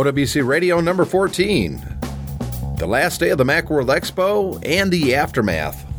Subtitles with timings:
[0.00, 1.78] OWC Radio number 14.
[2.78, 5.89] The last day of the Macworld Expo and the aftermath.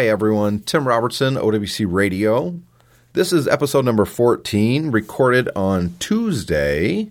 [0.00, 0.60] Hi, everyone.
[0.60, 2.58] Tim Robertson, OWC Radio.
[3.12, 7.10] This is episode number 14, recorded on Tuesday,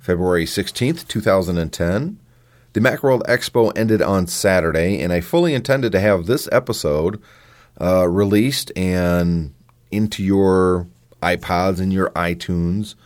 [0.00, 2.18] February 16th, 2010.
[2.72, 7.22] The Macworld Expo ended on Saturday, and I fully intended to have this episode
[7.80, 9.54] uh, released and
[9.92, 10.88] into your
[11.22, 12.96] iPods and your iTunes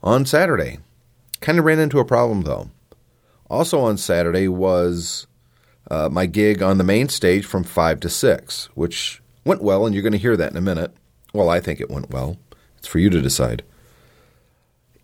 [0.00, 0.78] on Saturday.
[1.40, 2.70] Kind of ran into a problem, though.
[3.50, 5.26] Also on Saturday was
[5.90, 9.94] uh, my gig on the main stage from 5 to 6, which went well, and
[9.94, 10.92] you're going to hear that in a minute.
[11.32, 12.38] Well, I think it went well.
[12.78, 13.64] It's for you to decide.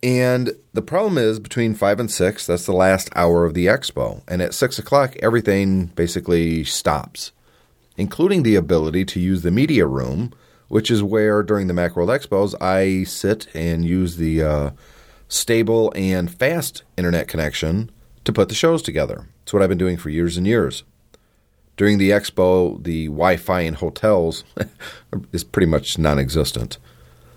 [0.03, 4.23] And the problem is between 5 and 6, that's the last hour of the expo.
[4.27, 7.33] And at 6 o'clock, everything basically stops,
[7.97, 10.33] including the ability to use the media room,
[10.69, 14.71] which is where during the Macworld Expos I sit and use the uh,
[15.29, 17.91] stable and fast internet connection
[18.25, 19.27] to put the shows together.
[19.51, 20.85] It's what I've been doing for years and years.
[21.77, 24.45] During the expo, the Wi Fi in hotels
[25.33, 26.79] is pretty much non existent.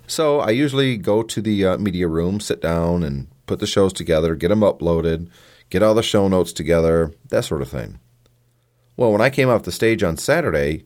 [0.05, 3.93] So I usually go to the uh, media room, sit down, and put the shows
[3.93, 5.27] together, get them uploaded,
[5.71, 7.99] get all the show notes together, that sort of thing.
[8.95, 10.85] Well, when I came off the stage on Saturday,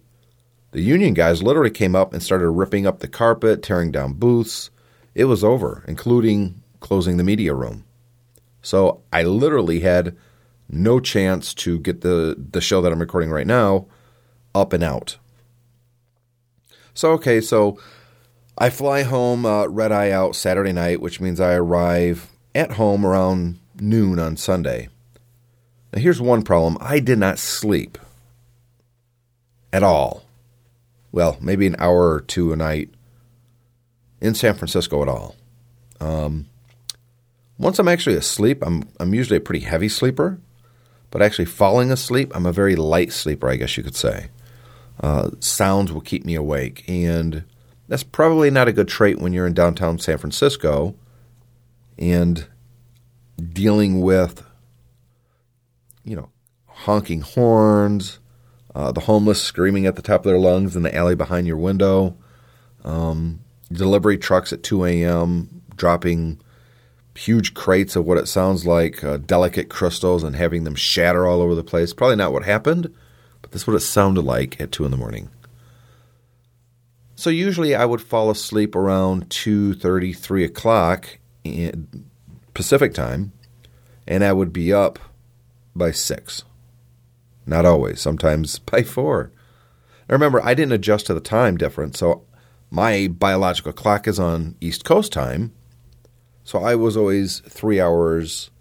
[0.71, 4.69] the union guys literally came up and started ripping up the carpet, tearing down booths.
[5.13, 7.83] It was over, including closing the media room.
[8.61, 10.15] So I literally had
[10.69, 13.87] no chance to get the, the show that I'm recording right now
[14.53, 15.17] up and out.
[16.93, 17.79] So, okay, so
[18.57, 23.05] I fly home uh, red eye out Saturday night, which means I arrive at home
[23.05, 24.89] around noon on Sunday.
[25.93, 27.97] Now, here's one problem I did not sleep
[29.71, 30.23] at all.
[31.11, 32.89] Well, maybe an hour or two a night
[34.19, 35.35] in San Francisco at all.
[35.99, 36.47] Um,
[37.57, 40.39] once I'm actually asleep, I'm, I'm usually a pretty heavy sleeper.
[41.09, 44.27] But actually, falling asleep, I'm a very light sleeper, I guess you could say.
[44.99, 46.83] Uh, sounds will keep me awake.
[46.87, 47.43] And
[47.87, 50.95] that's probably not a good trait when you're in downtown San Francisco
[51.97, 52.47] and
[53.37, 54.45] dealing with,
[56.03, 56.29] you know,
[56.67, 58.19] honking horns,
[58.75, 61.57] uh, the homeless screaming at the top of their lungs in the alley behind your
[61.57, 62.15] window,
[62.83, 63.39] um,
[63.71, 65.61] delivery trucks at 2 a.m.
[65.75, 66.39] dropping
[67.17, 71.41] huge crates of what it sounds like uh, delicate crystals and having them shatter all
[71.41, 71.93] over the place.
[71.93, 72.93] Probably not what happened,
[73.41, 75.29] but that's what it sounded like at 2 in the morning.
[77.15, 81.17] So usually I would fall asleep around 2.30, 3 o'clock
[82.53, 83.31] Pacific time,
[84.07, 84.99] and I would be up
[85.75, 86.43] by 6.
[87.47, 89.31] Not always, sometimes by 4.
[90.07, 92.25] Now remember, I didn't adjust to the time difference, so
[92.69, 95.53] my biological clock is on East Coast time,
[96.47, 98.51] so I was always three hours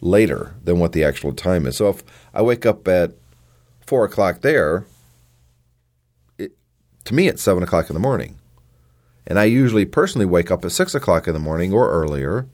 [0.00, 1.76] later than what the actual time is.
[1.76, 2.02] So if
[2.32, 3.12] I wake up at
[3.84, 4.86] four o'clock there,
[6.38, 6.52] it,
[7.04, 8.38] to me it's seven o'clock in the morning.
[9.26, 12.48] And I usually personally wake up at six o'clock in the morning or earlier.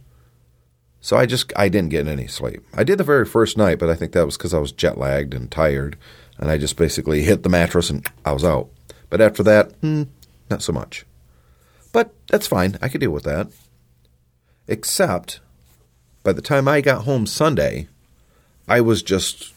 [1.00, 2.64] So I just I didn't get any sleep.
[2.74, 4.98] I did the very first night, but I think that was because I was jet
[4.98, 5.96] lagged and tired,
[6.36, 8.70] and I just basically hit the mattress and I was out.
[9.08, 10.02] But after that, hmm,
[10.50, 11.06] not so much.
[11.92, 12.76] But that's fine.
[12.82, 13.46] I could deal with that.
[14.68, 15.40] Except
[16.22, 17.88] by the time I got home Sunday,
[18.68, 19.54] I was just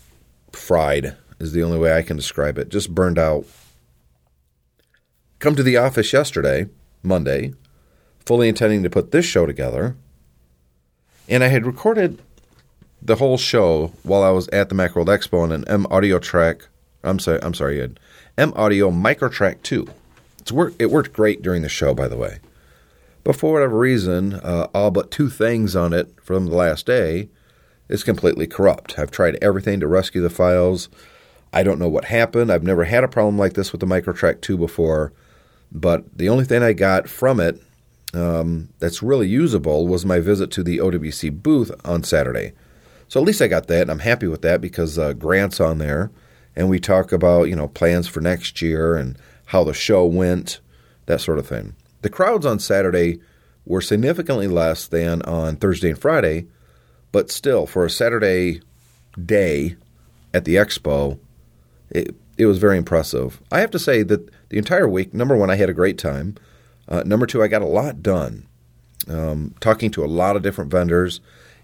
[0.54, 2.70] fried, is the only way I can describe it.
[2.70, 3.46] Just burned out.
[5.40, 6.68] Come to the office yesterday,
[7.04, 7.54] Monday,
[8.26, 9.98] fully intending to put this show together.
[11.28, 12.22] And I had recorded
[13.02, 16.68] the whole show while I was at the Macworld Expo on an M Audio track.
[17.04, 17.96] I'm sorry, I'm sorry,
[18.38, 19.88] M Audio Microtrack 2.
[20.40, 22.40] It's work, it worked great during the show, by the way.
[23.24, 27.30] But for whatever reason, uh, all but two things on it from the last day
[27.88, 28.98] is completely corrupt.
[28.98, 30.90] I've tried everything to rescue the files.
[31.54, 32.52] I don't know what happened.
[32.52, 35.14] I've never had a problem like this with the Microtrack 2 before,
[35.72, 37.62] but the only thing I got from it
[38.14, 42.54] um, that's really usable was my visit to the OWC booth on Saturday.
[43.08, 45.78] So at least I got that, and I'm happy with that because uh, Grant's on
[45.78, 46.12] there,
[46.56, 49.18] and we talk about you know plans for next year and
[49.48, 50.62] how the show went,
[51.08, 51.76] that sort of thing.
[52.02, 53.20] The crowds on Saturday
[53.66, 56.48] were significantly less than on Thursday and Friday,
[57.12, 58.62] but still, for a Saturday
[59.24, 59.76] day
[60.34, 61.20] at the expo,
[61.90, 63.42] it, it was very impressive.
[63.52, 66.36] I have to say that the entire week, number one, I had a great time.
[66.88, 68.48] Uh, number two, I got a lot done,
[69.08, 71.22] um, talking to a lot of different vendors,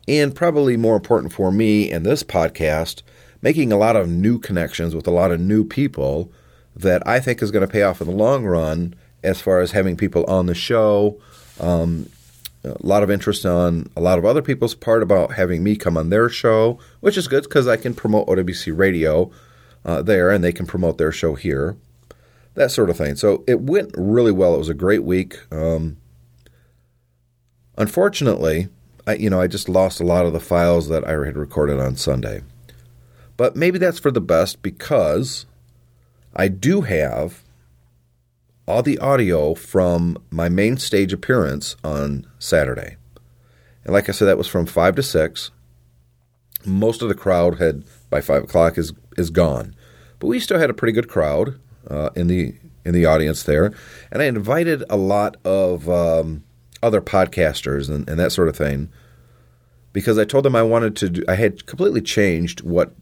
[0.07, 3.01] and probably more important for me and this podcast,
[3.41, 6.31] making a lot of new connections with a lot of new people
[6.75, 8.93] that I think is going to pay off in the long run
[9.27, 11.19] as far as having people on the show.
[11.59, 12.09] Um,
[12.63, 15.97] a lot of interest on a lot of other people's part about having me come
[15.97, 19.31] on their show, which is good because I can promote OWC Radio
[19.85, 21.77] uh, there and they can promote their show here,
[22.55, 23.15] that sort of thing.
[23.15, 24.55] So it went really well.
[24.55, 25.39] It was a great week.
[25.51, 25.97] Um,
[27.77, 28.69] unfortunately,
[29.05, 31.79] I, you know, I just lost a lot of the files that I had recorded
[31.79, 32.41] on Sunday.
[33.37, 35.45] But maybe that's for the best because
[36.35, 37.43] I do have
[38.67, 42.97] all the audio from my main stage appearance on Saturday.
[43.83, 45.51] And like I said, that was from 5 to 6.
[46.65, 49.75] Most of the crowd had, by 5 o'clock, is, is gone.
[50.19, 51.59] But we still had a pretty good crowd
[51.89, 53.73] uh, in the in the audience there.
[54.11, 56.43] And I invited a lot of um,
[56.81, 58.89] other podcasters and, and that sort of thing
[59.91, 62.93] because I told them I wanted to do, I had completely changed what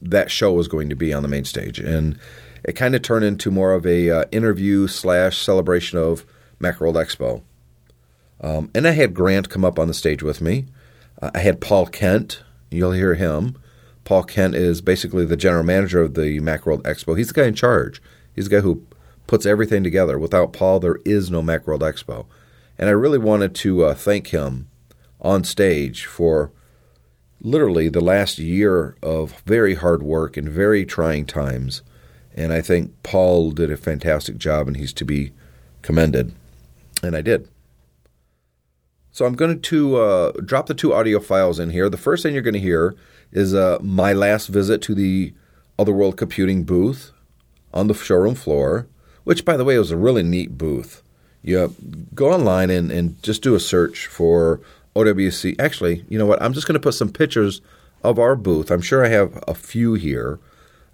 [0.00, 1.78] that show was going to be on the main stage.
[1.78, 2.18] And
[2.66, 6.26] it kind of turned into more of a uh, interview slash celebration of
[6.60, 7.42] Macworld Expo.
[8.40, 10.66] Um, and I had Grant come up on the stage with me.
[11.22, 12.42] Uh, I had Paul Kent.
[12.70, 13.56] You'll hear him.
[14.02, 17.16] Paul Kent is basically the general manager of the Macworld Expo.
[17.16, 18.02] He's the guy in charge.
[18.34, 18.84] He's the guy who
[19.28, 20.18] puts everything together.
[20.18, 22.26] Without Paul, there is no Macworld Expo.
[22.78, 24.68] And I really wanted to uh, thank him
[25.20, 26.50] on stage for
[27.40, 31.82] literally the last year of very hard work and very trying times.
[32.36, 35.32] And I think Paul did a fantastic job, and he's to be
[35.82, 36.34] commended.
[37.02, 37.48] And I did.
[39.10, 41.88] So I'm going to uh, drop the two audio files in here.
[41.88, 42.94] The first thing you're going to hear
[43.32, 45.32] is uh, my last visit to the
[45.78, 47.12] Otherworld Computing booth
[47.72, 48.86] on the showroom floor,
[49.24, 51.02] which, by the way, was a really neat booth.
[51.42, 51.74] You
[52.14, 54.60] go online and, and just do a search for
[54.94, 55.58] OWC.
[55.58, 56.42] Actually, you know what?
[56.42, 57.62] I'm just going to put some pictures
[58.02, 58.70] of our booth.
[58.70, 60.38] I'm sure I have a few here.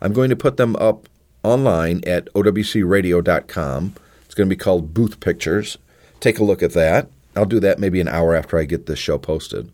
[0.01, 1.09] I'm going to put them up
[1.43, 3.95] online at owcradio.com.
[4.25, 5.79] It's going to be called Booth Pictures.
[6.21, 7.09] Take a look at that.
[7.37, 9.71] I'll do that maybe an hour after I get this show posted.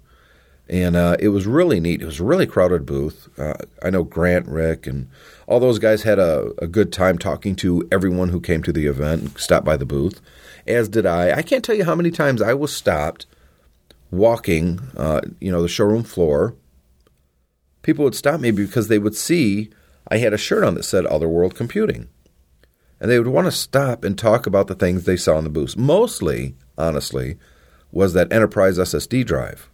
[0.69, 2.03] And uh, it was really neat.
[2.03, 3.29] It was a really crowded booth.
[3.39, 5.09] Uh, I know Grant, Rick, and
[5.47, 8.87] all those guys had a, a good time talking to everyone who came to the
[8.87, 10.21] event and stopped by the booth,
[10.67, 11.33] as did I.
[11.33, 13.25] I can't tell you how many times I was stopped
[14.11, 16.55] walking, uh, you know, the showroom floor.
[17.83, 19.71] People would stop me because they would see
[20.09, 22.09] I had a shirt on that said Otherworld Computing.
[23.01, 25.51] And they would want to stop and talk about the things they saw in the
[25.51, 25.77] booth.
[25.77, 27.37] Mostly, honestly,
[27.93, 29.69] was that enterprise SSD drive.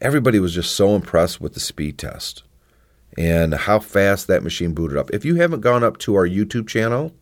[0.00, 2.42] Everybody was just so impressed with the speed test
[3.16, 5.10] and how fast that machine booted up.
[5.10, 7.14] If you haven't gone up to our YouTube channel,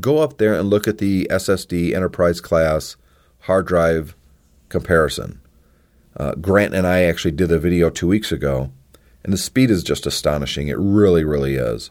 [0.00, 2.96] go up there and look at the SSD enterprise class
[3.40, 4.16] hard drive
[4.68, 5.40] comparison.
[6.16, 8.72] Uh, Grant and I actually did a video two weeks ago
[9.28, 10.68] and the speed is just astonishing.
[10.68, 11.90] It really, really is.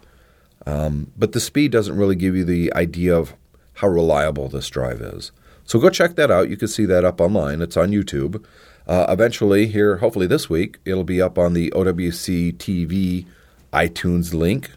[0.65, 3.35] Um, but the speed doesn't really give you the idea of
[3.73, 5.31] how reliable this drive is.
[5.63, 6.49] So go check that out.
[6.49, 7.61] You can see that up online.
[7.61, 8.43] It's on YouTube.
[8.87, 13.27] Uh, eventually, here, hopefully this week, it'll be up on the OWC TV
[13.71, 14.71] iTunes link.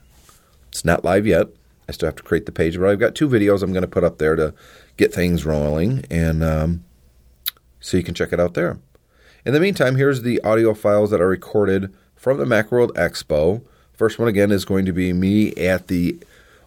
[0.69, 1.47] It's not live yet.
[1.89, 3.89] I still have to create the page, but I've got two videos I'm going to
[3.89, 4.53] put up there to
[4.99, 6.85] get things rolling, and um,
[7.81, 8.79] so you can check it out there.
[9.47, 11.91] In the meantime, here's the audio files that are recorded
[12.21, 13.63] from the Macworld Expo.
[13.95, 16.19] First one again is going to be me at the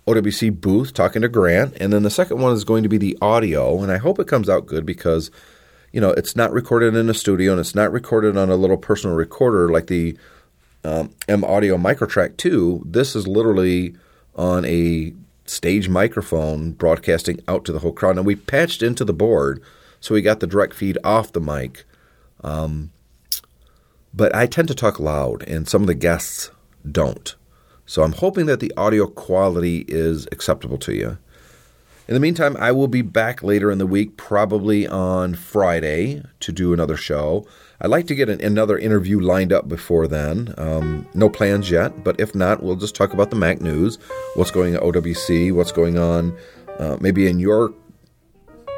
[0.08, 3.16] OWC booth talking to Grant, and then the second one is going to be the
[3.22, 5.30] audio, and I hope it comes out good because
[5.92, 8.78] you know it's not recorded in a studio and it's not recorded on a little
[8.78, 10.18] personal recorder like the
[10.84, 12.82] um, M Audio Microtrack 2.
[12.86, 13.96] This is literally
[14.36, 15.14] on a
[15.46, 18.18] stage microphone broadcasting out to the whole crowd.
[18.18, 19.62] And we patched into the board,
[20.00, 21.86] so we got the direct feed off the mic.
[22.44, 22.92] Um,
[24.14, 26.52] but I tend to talk loud, and some of the guests
[26.90, 27.36] don't.
[27.86, 31.18] So I'm hoping that the audio quality is acceptable to you.
[32.08, 36.52] In the meantime, I will be back later in the week, probably on Friday, to
[36.52, 37.48] do another show.
[37.80, 40.54] I'd like to get an, another interview lined up before then.
[40.58, 43.98] Um, no plans yet, but if not, we'll just talk about the Mac news,
[44.36, 46.38] what's going on at OWC, what's going on
[46.80, 47.74] uh, maybe in your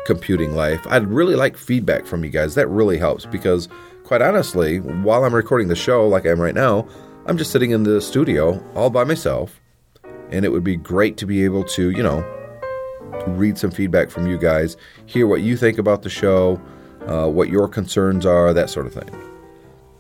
[0.06, 0.86] computing life.
[0.88, 2.56] I'd really like feedback from you guys.
[2.56, 3.68] That really helps because
[4.06, 6.88] quite honestly, while I'm recording the show like I am right now,
[7.26, 9.60] I'm just sitting in the studio all by myself.
[10.32, 12.24] And it would be great to be able to, you know,
[13.28, 16.62] read some feedback from you guys, hear what you think about the show,
[17.08, 19.10] uh, what your concerns are, that sort of thing.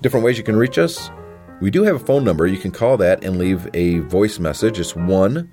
[0.01, 1.09] Different ways you can reach us
[1.61, 2.45] We do have a phone number.
[2.45, 4.79] You can call that and leave a voice message.
[4.79, 5.49] It's 1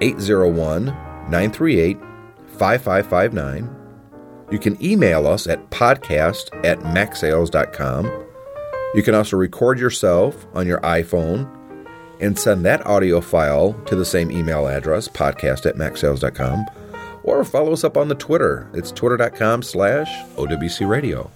[0.00, 1.98] 801 938
[2.58, 3.77] 5559.
[4.50, 8.26] You can email us at podcast at macsales.com.
[8.94, 11.54] You can also record yourself on your iPhone
[12.20, 16.66] and send that audio file to the same email address, podcast at macsales.com,
[17.22, 18.70] or follow us up on the Twitter.
[18.74, 21.30] It's twitter.com slash OWC radio.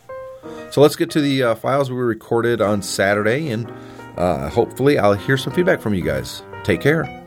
[0.70, 3.70] So let's get to the uh, files we recorded on Saturday, and
[4.16, 6.42] uh, hopefully I'll hear some feedback from you guys.
[6.64, 7.21] Take care.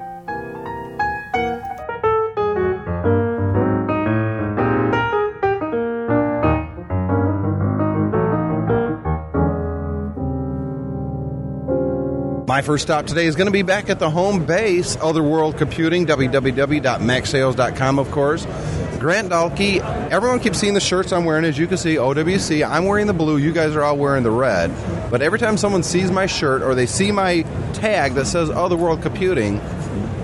[12.55, 16.05] My first stop today is going to be back at the home base, Otherworld Computing,
[16.05, 18.45] www.macsales.com, of course.
[18.97, 21.43] Grant Dahlke, everyone keeps seeing the shirts I'm wearing.
[21.43, 22.65] As you can see, OWC.
[22.65, 23.35] I'm wearing the blue.
[23.35, 24.71] You guys are all wearing the red.
[25.11, 27.41] But every time someone sees my shirt or they see my
[27.73, 29.59] tag that says Otherworld Computing,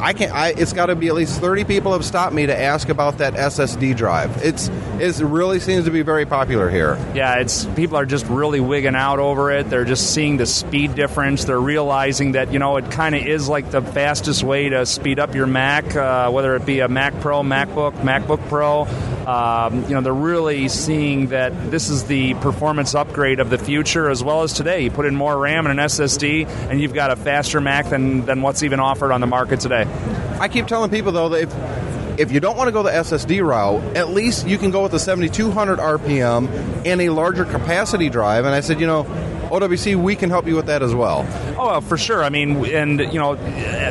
[0.02, 0.34] I can't.
[0.34, 3.20] I, it's got to be at least thirty people have stopped me to ask about
[3.20, 4.44] that SSD drive.
[4.44, 6.98] It's it really seems to be very popular here.
[7.14, 9.70] Yeah, it's people are just really wigging out over it.
[9.70, 11.46] They're just seeing the speed difference.
[11.46, 15.20] They're realizing that you know it kind of is like the fastest way to speed
[15.20, 18.86] up your Mac, uh, whether it be a Mac Pro, MacBook, MacBook Pro.
[19.28, 24.10] Um, you know, they're really seeing that this is the performance upgrade of the future
[24.10, 24.82] as well as today.
[24.82, 28.26] You put in more RAM and an SSD, and you've got a faster Mac than
[28.26, 29.86] than what's even offered on the market today.
[30.40, 33.46] I keep telling people though that if if you don't want to go the SSD
[33.46, 38.46] route, at least you can go with the 7200 RPM and a larger capacity drive.
[38.46, 39.04] And I said, you know,
[39.52, 41.28] OWC, we can help you with that as well.
[41.58, 42.24] Oh, for sure.
[42.24, 43.36] I mean, and you know,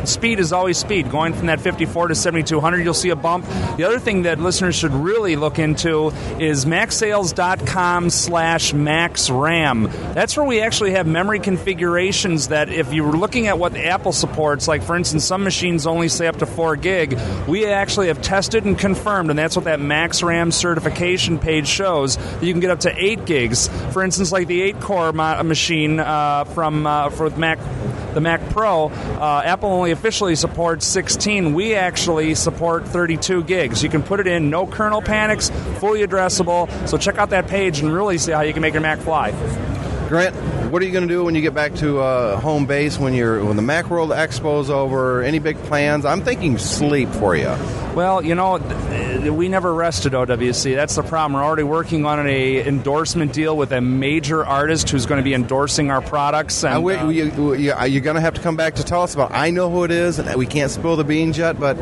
[0.05, 1.11] speed is always speed.
[1.11, 3.47] Going from that 54 to 7200, you'll see a bump.
[3.77, 9.93] The other thing that listeners should really look into is macsales.com slash maxram.
[10.15, 14.13] That's where we actually have memory configurations that if you were looking at what Apple
[14.13, 18.23] supports, like for instance, some machines only say up to 4 gig, we actually have
[18.23, 22.71] tested and confirmed, and that's what that MaxRam certification page shows, that you can get
[22.71, 23.69] up to 8 gigs.
[23.93, 25.13] For instance, like the 8 core
[25.51, 27.59] machine uh, from uh, for Mac,
[28.15, 31.53] the Mac Pro, uh, Apple only officially supports 16.
[31.53, 33.83] We actually support 32 gigs.
[33.83, 36.89] You can put it in, no kernel panics, fully addressable.
[36.89, 39.33] So check out that page and really see how you can make your Mac fly.
[40.11, 40.35] Grant,
[40.73, 43.15] what are you going to do when you get back to uh, home base when
[43.15, 45.23] you're when the MacWorld Expo's over?
[45.23, 46.05] Any big plans?
[46.05, 47.55] I'm thinking sleep for you.
[47.95, 48.59] Well, you know,
[49.33, 50.75] we never rested OWC.
[50.75, 51.35] That's the problem.
[51.35, 55.33] We're already working on a endorsement deal with a major artist who's going to be
[55.33, 56.65] endorsing our products.
[56.65, 59.31] And, uh, you, you, you're going to have to come back to tell us about.
[59.31, 61.77] I know who it is, and we can't spill the beans yet, but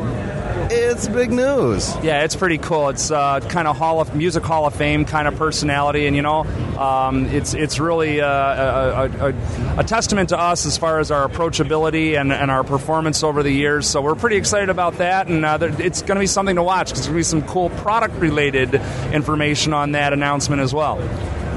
[0.69, 1.95] it's big news.
[2.03, 2.89] Yeah, it's pretty cool.
[2.89, 6.21] It's uh, kind of hall of music hall of fame kind of personality, and you
[6.21, 6.41] know,
[6.77, 11.27] um, it's it's really uh, a, a, a, testament to us as far as our
[11.27, 13.87] approachability and, and, our performance over the years.
[13.87, 16.89] So we're pretty excited about that, and uh, it's going to be something to watch
[16.89, 18.75] because there's going to be some cool product related
[19.11, 20.99] information on that announcement as well.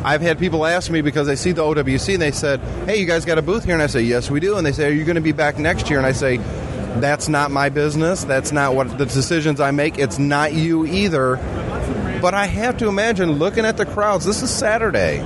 [0.05, 3.07] I've had people ask me because they see the OWC and they said, "Hey, you
[3.07, 4.93] guys got a booth here?" And I say, "Yes, we do." And they say, "Are
[4.93, 6.41] you going to be back next year?" And I say,
[7.01, 8.25] that's not my business.
[8.25, 9.99] That's not what the decisions I make.
[9.99, 11.37] It's not you either.
[12.21, 14.25] But I have to imagine looking at the crowds.
[14.25, 15.19] This is Saturday.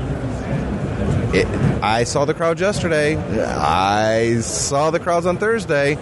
[1.37, 1.47] It,
[1.83, 3.17] I saw the crowds yesterday.
[3.17, 5.97] I saw the crowds on Thursday.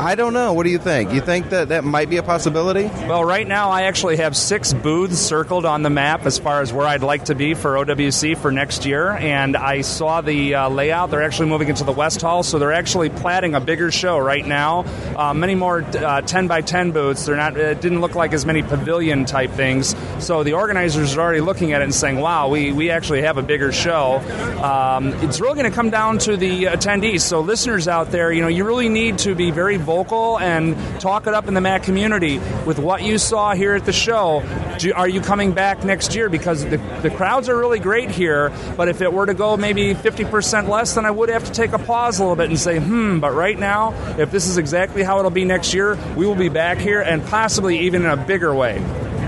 [0.00, 0.52] I don't know.
[0.52, 1.12] What do you think?
[1.12, 2.84] You think that that might be a possibility?
[3.06, 6.72] Well, right now I actually have six booths circled on the map as far as
[6.72, 9.10] where I'd like to be for OWC for next year.
[9.10, 11.10] And I saw the uh, layout.
[11.10, 14.44] They're actually moving into the West Hall, so they're actually planning a bigger show right
[14.44, 14.84] now.
[15.16, 17.24] Uh, many more uh, 10 by 10 booths.
[17.24, 17.56] They're not.
[17.56, 19.94] It didn't look like as many pavilion type things.
[20.18, 23.38] So the organizers are already looking at it and saying, "Wow, we we actually have
[23.38, 24.18] a bigger show."
[24.62, 27.20] Um, it's really going to come down to the attendees.
[27.22, 31.26] So listeners out there, you know, you really need to be very vocal and talk
[31.26, 34.42] it up in the Mac community with what you saw here at the show.
[34.78, 36.28] Do, are you coming back next year?
[36.28, 39.94] Because the, the crowds are really great here, but if it were to go maybe
[39.94, 42.78] 50% less, then I would have to take a pause a little bit and say,
[42.78, 46.34] hmm, but right now, if this is exactly how it'll be next year, we will
[46.34, 48.78] be back here and possibly even in a bigger way.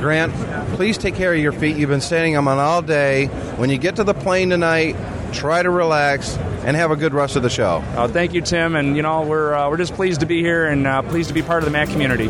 [0.00, 0.32] Grant,
[0.76, 1.76] please take care of your feet.
[1.76, 3.26] You've been standing on them all day.
[3.56, 4.96] When you get to the plane tonight,
[5.32, 7.82] try to relax and have a good rest of the show.
[7.96, 8.76] Uh, thank you, Tim.
[8.76, 11.34] And you know we're uh, we're just pleased to be here and uh, pleased to
[11.34, 12.28] be part of the Mac community.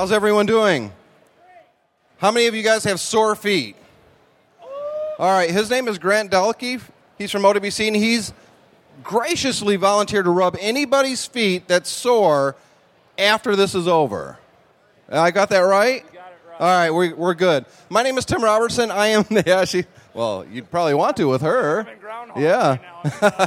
[0.00, 0.92] How's everyone doing?
[2.16, 3.76] How many of you guys have sore feet?
[5.18, 6.80] All right, his name is Grant Dahlke.
[7.18, 8.32] He's from OWC, and he's
[9.02, 12.56] graciously volunteer to rub anybody's feet that's sore
[13.18, 14.38] after this is over.
[15.08, 16.04] I got that right?
[16.58, 17.64] All right, we're, we're good.
[17.88, 18.90] My name is Tim Robertson.
[18.90, 21.86] I am the yeah, she, well, you'd probably want to with her.
[22.36, 22.78] Yeah.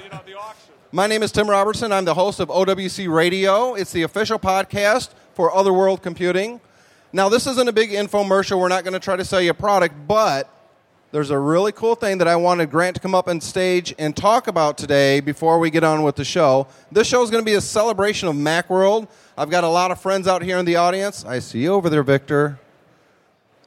[0.92, 1.92] My name is Tim Robertson.
[1.92, 3.74] I'm the host of OWC Radio.
[3.74, 6.62] It's the official podcast for Otherworld Computing.
[7.12, 8.60] Now, this isn't a big infomercial.
[8.60, 10.53] We're not going to try to sell you a product, but
[11.14, 14.18] there's a really cool thing that I wanted Grant to come up on stage and
[14.18, 16.66] talk about today before we get on with the show.
[16.92, 19.08] This show is going to be a celebration of Macworld.
[19.38, 21.24] I've got a lot of friends out here in the audience.
[21.24, 22.60] I see you over there, Victor.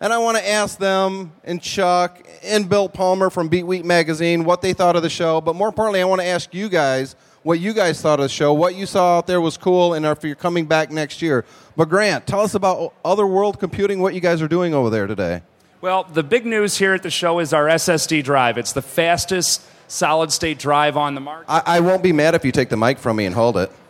[0.00, 4.42] And I want to ask them and Chuck and Bill Palmer from Beat Week Magazine
[4.42, 5.40] what they thought of the show.
[5.40, 8.28] But more importantly, I want to ask you guys what you guys thought of the
[8.28, 11.44] show, what you saw out there was cool, and if you're coming back next year.
[11.76, 15.42] But Grant, tell us about Otherworld Computing, what you guys are doing over there today.
[15.83, 18.56] Well, the big news here at the show is our SSD drive.
[18.56, 21.50] It's the fastest solid state drive on the market.
[21.50, 23.71] I, I won't be mad if you take the mic from me and hold it.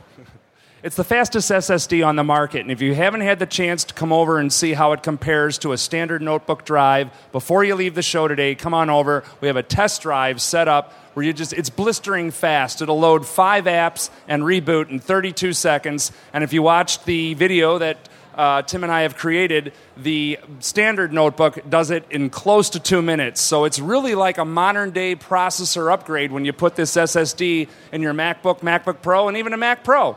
[0.83, 3.95] It's the fastest SSD on the market, and if you haven't had the chance to
[3.95, 7.97] come over and see how it compares to a standard notebook drive before you leave
[7.97, 9.25] the show today, come on over.
[9.41, 12.83] We have a test drive set up where you just it's blistering fast.
[12.83, 16.13] It'll load 5 apps and reboot in 32 seconds.
[16.33, 17.99] And if you watched the video that
[18.37, 23.01] uh, Tim and I have created, the standard notebook does it in close to two
[23.01, 23.41] minutes.
[23.41, 28.03] So it's really like a modern day processor upgrade when you put this SSD in
[28.03, 30.17] your MacBook, MacBook Pro, and even a Mac Pro.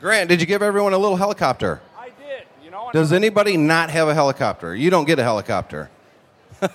[0.00, 1.80] Grant, did you give everyone a little helicopter?
[1.98, 2.46] I did.
[2.64, 2.88] You know.
[2.92, 4.74] Does anybody not have a helicopter?
[4.74, 5.90] You don't get a helicopter.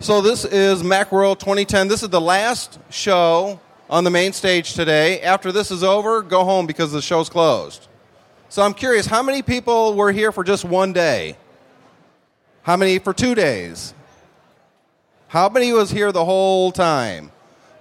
[0.00, 1.88] so this is Macworld 2010.
[1.88, 5.20] This is the last show on the main stage today.
[5.20, 7.88] After this is over, go home because the show's closed.
[8.48, 11.36] So I'm curious, how many people were here for just one day?
[12.62, 13.94] How many for two days?
[15.28, 17.32] How many was here the whole time?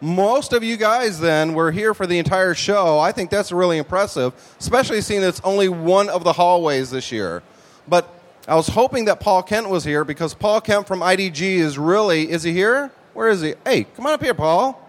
[0.01, 2.99] most of you guys then were here for the entire show.
[2.99, 7.41] I think that's really impressive, especially seeing it's only one of the hallways this year.
[7.87, 8.07] But
[8.47, 12.29] I was hoping that Paul Kent was here because Paul Kent from IDG is really
[12.29, 12.91] is he here?
[13.13, 13.55] Where is he?
[13.65, 14.79] Hey, come on up here, Paul.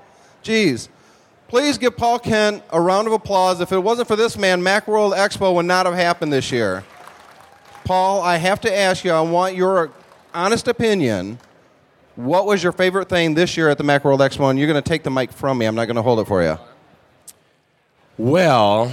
[0.43, 0.88] Jeez.
[1.49, 3.61] Please give Paul Kent a round of applause.
[3.61, 6.85] If it wasn't for this man, Macworld Expo would not have happened this year.
[7.85, 9.93] Paul, I have to ask you, I want your
[10.35, 11.39] honest opinion
[12.17, 14.51] what was your favorite thing this year at the Macworld Expo?
[14.51, 15.67] And you're going to take the mic from me.
[15.67, 16.59] I'm not going to hold it for you.
[18.19, 18.91] Well,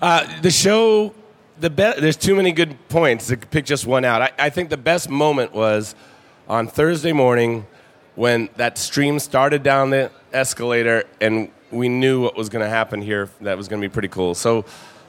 [0.00, 1.14] uh, the show,
[1.58, 4.20] the be- there's too many good points to pick just one out.
[4.20, 5.94] I, I think the best moment was
[6.46, 7.66] on Thursday morning
[8.14, 13.02] when that stream started down the escalator and we knew what was going to happen
[13.02, 13.28] here.
[13.40, 14.34] That was going to be pretty cool.
[14.34, 14.64] So,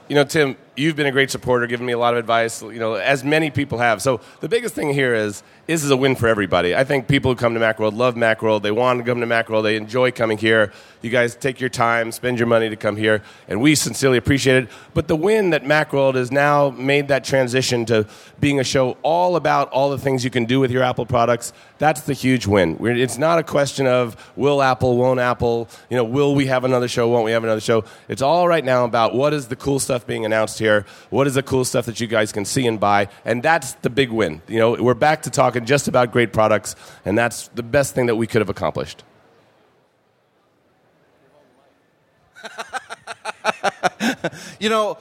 [0.08, 2.78] you know, Tim, you've been a great supporter, giving me a lot of advice, you
[2.78, 4.00] know, as many people have.
[4.02, 6.74] So the biggest thing here is this is a win for everybody.
[6.76, 8.62] I think people who come to Macworld love Macworld.
[8.62, 9.64] They want to come to Macworld.
[9.64, 10.72] They enjoy coming here.
[11.02, 14.64] You guys take your time, spend your money to come here, and we sincerely appreciate
[14.64, 14.70] it.
[14.92, 18.06] But the win that Macworld has now made that transition to
[18.40, 21.52] being a show all about all the things you can do with your Apple products,
[21.78, 22.76] that's the huge win.
[22.80, 26.88] It's not a question of will Apple, won't Apple, you know, will we have another
[26.88, 27.84] show, won't we have another show.
[28.08, 30.65] It's all right now about what is the cool stuff being announced here,
[31.10, 33.90] what is the cool stuff that you guys can see and buy, and that's the
[33.90, 34.42] big win.
[34.48, 38.06] You know, we're back to talking just about great products, and that's the best thing
[38.06, 39.04] that we could have accomplished.
[44.60, 44.98] you know,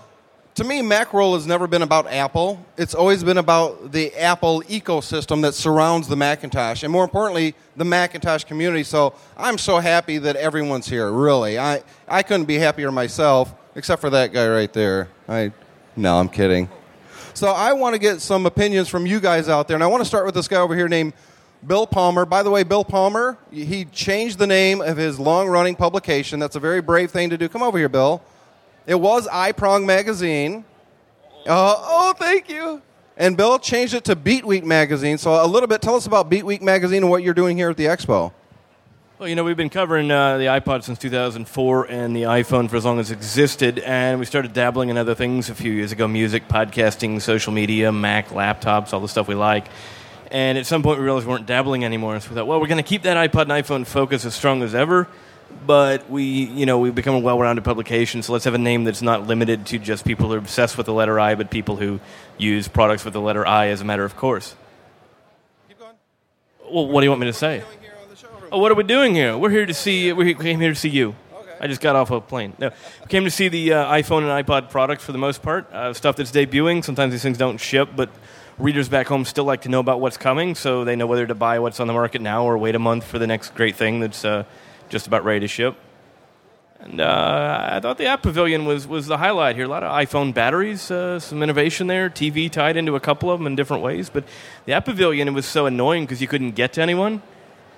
[0.56, 2.66] to me, Macworld has never been about Apple.
[2.78, 7.84] It's always been about the Apple ecosystem that surrounds the Macintosh, and more importantly, the
[7.84, 8.84] Macintosh community.
[8.84, 11.12] So I'm so happy that everyone's here.
[11.12, 15.10] Really, I I couldn't be happier myself, except for that guy right there.
[15.28, 15.52] I
[15.96, 16.70] no, I'm kidding.
[17.34, 20.02] So I want to get some opinions from you guys out there, and I want
[20.02, 21.14] to start with this guy over here named
[21.66, 22.26] Bill Palmer.
[22.26, 26.40] By the way, Bill Palmer, he changed the name of his long-running publication.
[26.40, 27.50] That's a very brave thing to do.
[27.50, 28.22] Come over here, Bill.
[28.88, 30.64] It was iProng Magazine.
[31.46, 32.82] Uh, oh, thank you.
[33.18, 35.18] And Bill changed it to Beat Week Magazine.
[35.18, 37.70] So a little bit, tell us about Beat Week Magazine and what you're doing here
[37.70, 38.32] at the expo.
[39.18, 42.76] Well, you know, we've been covering uh, the iPod since 2004 and the iPhone for
[42.76, 45.94] as long as it existed, and we started dabbling in other things a few years
[45.94, 49.68] ago music, podcasting, social media, Mac, laptops, all the stuff we like.
[50.32, 52.68] And at some point, we realized we weren't dabbling anymore, so we thought, well, we're
[52.68, 55.08] going to keep that iPod and iPhone focus as strong as ever,
[55.66, 59.02] but we, you know, we've become a well-rounded publication, so let's have a name that's
[59.02, 62.02] not limited to just people who are obsessed with the letter I, but people who
[62.38, 64.58] use products with the letter I as a matter of course.
[65.70, 65.96] Keep going.
[66.70, 67.64] Well, what do you want me to say?
[68.52, 69.38] Oh, what are we doing here?
[69.38, 70.14] We're here to see.
[70.14, 71.16] We came here to see you.
[71.34, 71.56] Okay.
[71.60, 72.54] I just got off a plane.
[72.60, 72.70] No,
[73.02, 75.72] we came to see the uh, iPhone and iPod products for the most part.
[75.74, 76.84] Uh, stuff that's debuting.
[76.84, 78.10] Sometimes these things don't ship, but
[78.60, 81.34] readers back home still like to know about what's coming, so they know whether to
[81.34, 84.00] buy what's on the market now or wait a month for the next great thing
[84.00, 84.44] that's uh,
[84.90, 85.76] just about ready to ship.
[86.80, 89.66] And uh, I thought the App Pavilion was, was the highlight here.
[89.66, 92.10] A lot of iPhone batteries, uh, some innovation there.
[92.12, 94.10] TV tied into a couple of them in different ways.
[94.10, 94.26] But
[94.66, 97.24] the App Pavilion, it was so annoying because you couldn't get to anyone.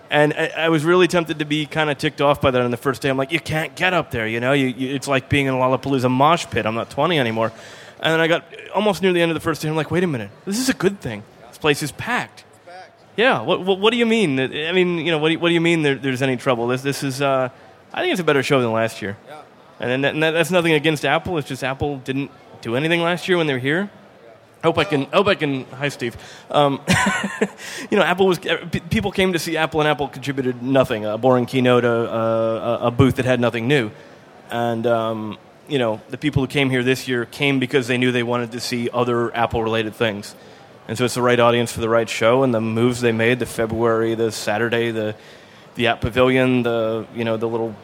[0.10, 2.72] And I, I, was really tempted to be kind of ticked off by that on
[2.72, 3.10] the first day.
[3.10, 4.54] I'm like, you can't get up there, you know?
[4.54, 6.66] You, you, it's like being in a Lollapalooza mosh pit.
[6.66, 7.52] I'm not 20 anymore.
[8.00, 9.70] And then I got almost near the end of the first day.
[9.70, 10.32] I'm like, wait a minute.
[10.46, 11.24] This is a good thing.
[11.50, 12.46] This place is packed.
[13.18, 13.42] Yeah.
[13.42, 14.40] What, what, what do you mean?
[14.40, 16.68] I mean, you know, what do you, what do you mean there, there's any trouble?
[16.68, 17.50] This, this is, uh,
[17.92, 19.18] I think it's a better show than last year.
[19.28, 19.42] Yeah.
[19.80, 21.38] And, that, and that, that's nothing against Apple.
[21.38, 23.90] It's just Apple didn't do anything last year when they were here.
[24.64, 25.06] Hope I can.
[25.06, 25.66] Hope I can.
[25.66, 26.18] Hi, Steve.
[26.50, 26.82] Um,
[27.92, 28.40] you know, Apple was.
[28.90, 31.06] People came to see Apple, and Apple contributed nothing.
[31.06, 33.92] A boring keynote, a, a, a booth that had nothing new,
[34.50, 38.12] and um, you know, the people who came here this year came because they knew
[38.12, 40.36] they wanted to see other Apple-related things,
[40.88, 42.42] and so it's the right audience for the right show.
[42.42, 45.16] And the moves they made, the February, the Saturday, the
[45.76, 47.76] the App Pavilion, the you know the little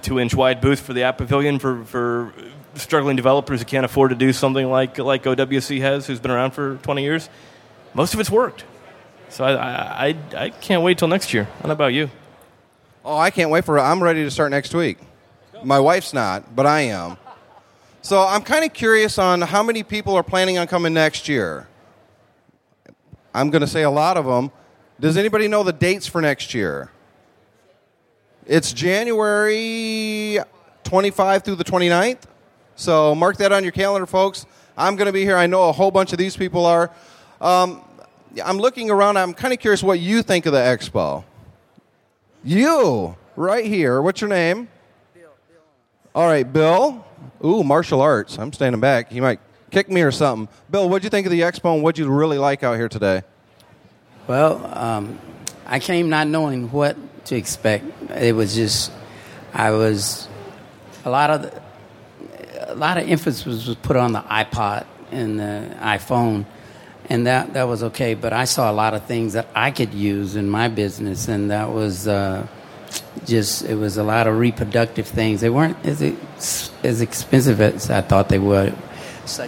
[0.00, 2.32] two-inch wide booth for the App Pavilion for for
[2.76, 6.52] struggling developers who can't afford to do something like like OWC has, who's been around
[6.52, 7.28] for 20 years,
[7.94, 8.64] most of it's worked.
[9.28, 11.44] So I, I, I can't wait till next year.
[11.60, 12.10] What about you?
[13.04, 13.82] Oh, I can't wait for it.
[13.82, 14.98] I'm ready to start next week.
[15.62, 17.16] My wife's not, but I am.
[18.02, 21.66] So I'm kind of curious on how many people are planning on coming next year.
[23.34, 24.50] I'm going to say a lot of them.
[25.00, 26.90] Does anybody know the dates for next year?
[28.46, 30.38] It's January
[30.84, 32.22] 25 through the 29th.
[32.76, 34.46] So mark that on your calendar, folks.
[34.76, 35.36] I'm going to be here.
[35.36, 36.90] I know a whole bunch of these people are.
[37.40, 37.82] Um,
[38.44, 39.16] I'm looking around.
[39.16, 41.24] I'm kind of curious what you think of the expo.
[42.44, 44.02] You, right here.
[44.02, 44.68] What's your name?
[46.14, 47.04] All right, Bill.
[47.44, 48.38] Ooh, martial arts.
[48.38, 49.10] I'm standing back.
[49.10, 50.54] He might kick me or something.
[50.70, 53.22] Bill, what'd you think of the expo and what'd you really like out here today?
[54.26, 55.18] Well, um,
[55.66, 57.84] I came not knowing what to expect.
[58.10, 58.92] It was just,
[59.52, 60.28] I was,
[61.04, 61.62] a lot of, the,
[62.60, 66.46] a lot of emphasis was put on the iPod and the iPhone,
[67.08, 68.14] and that that was okay.
[68.14, 71.50] But I saw a lot of things that I could use in my business, and
[71.50, 72.46] that was uh,
[73.24, 75.40] just it was a lot of reproductive things.
[75.40, 76.02] They weren't as
[76.82, 78.76] as expensive as I thought they would.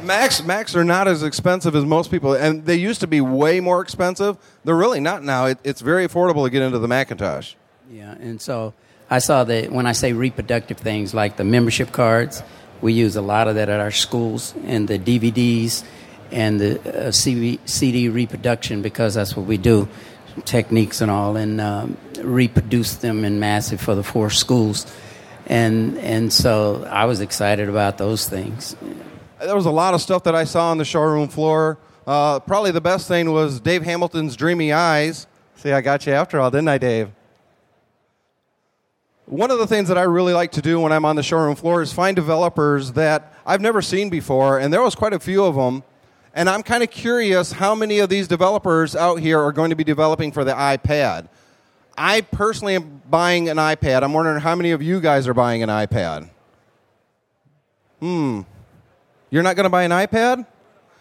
[0.03, 3.61] Macs Macs are not as expensive as most people, and they used to be way
[3.61, 4.37] more expensive.
[4.64, 5.47] They're really not now.
[5.47, 7.55] It, it's very affordable to get into the Macintosh.
[7.90, 8.75] Yeah, and so
[9.09, 12.42] I saw that when I say reproductive things like the membership cards
[12.81, 15.85] we use a lot of that at our schools and the DVDs
[16.31, 19.88] and the uh, CD, CD, reproduction because that's what we do,
[20.45, 24.87] techniques and all, and um, reproduce them in massive for the four schools.
[25.47, 28.77] And, and so I was excited about those things.
[29.41, 31.79] There was a lot of stuff that I saw on the showroom floor.
[32.07, 35.27] Uh, probably the best thing was Dave Hamilton's Dreamy Eyes.
[35.57, 37.11] See, I got you after all, didn't I, Dave?
[39.29, 41.55] One of the things that I really like to do when I'm on the showroom
[41.55, 45.45] floor is find developers that I've never seen before, and there was quite a few
[45.45, 45.85] of them.
[46.33, 49.77] And I'm kind of curious how many of these developers out here are going to
[49.77, 51.29] be developing for the iPad.
[51.99, 54.03] I personally am buying an iPad.
[54.03, 56.31] I'm wondering how many of you guys are buying an iPad.
[58.01, 58.43] Hmm.
[59.29, 60.47] You're not going to buy an iPad?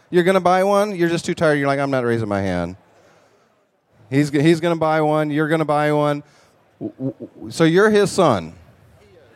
[0.09, 0.93] You're going to buy one?
[0.97, 1.59] You're just too tired.
[1.59, 2.75] You're like, I'm not raising my hand.
[4.09, 5.31] He's, he's going to buy one.
[5.31, 6.23] You're going to buy one.
[7.49, 8.53] So you're his son.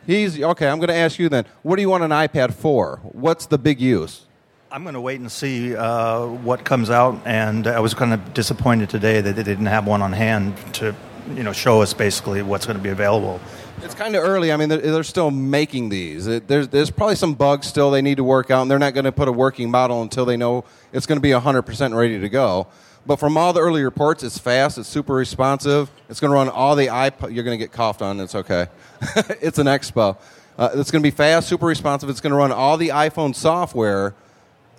[0.06, 0.68] He's okay.
[0.68, 1.44] I'm going to ask you then.
[1.62, 3.00] What do you want an iPad for?
[3.04, 4.26] What's the big use?
[4.70, 7.20] I'm going to wait and see uh, what comes out.
[7.24, 10.94] And I was kind of disappointed today that they didn't have one on hand to,
[11.34, 13.40] you know, show us basically what's going to be available.
[13.82, 14.50] It's kind of early.
[14.52, 16.26] I mean, they're, they're still making these.
[16.26, 18.94] It, there's, there's probably some bugs still they need to work out, and they're not
[18.94, 22.18] going to put a working model until they know it's going to be 100% ready
[22.20, 22.66] to go.
[23.04, 25.90] But from all the early reports, it's fast, it's super responsive.
[26.08, 27.34] It's going to run all the iPod.
[27.34, 28.20] You're going to get coughed on.
[28.20, 28.68] It's okay.
[29.40, 30.16] it's an Expo.
[30.56, 32.08] Uh, it's going to be fast, super responsive.
[32.08, 34.14] It's going to run all the iPhone software.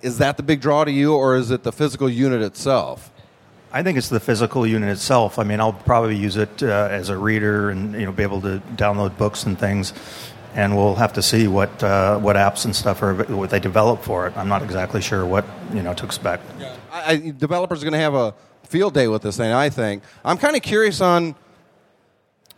[0.02, 3.12] Is that the big draw to you, or is it the physical unit itself?
[3.72, 5.40] I think it's the physical unit itself.
[5.40, 8.40] I mean, I'll probably use it uh, as a reader and you know be able
[8.42, 9.94] to download books and things.
[10.56, 14.04] And we'll have to see what uh, what apps and stuff are what they develop
[14.04, 14.38] for it.
[14.38, 16.44] I'm not exactly sure what you know to expect.
[16.60, 16.76] Yeah.
[16.92, 19.52] I, developers are going to have a field day with this thing.
[19.52, 20.04] I think.
[20.24, 21.36] I'm kind of curious on.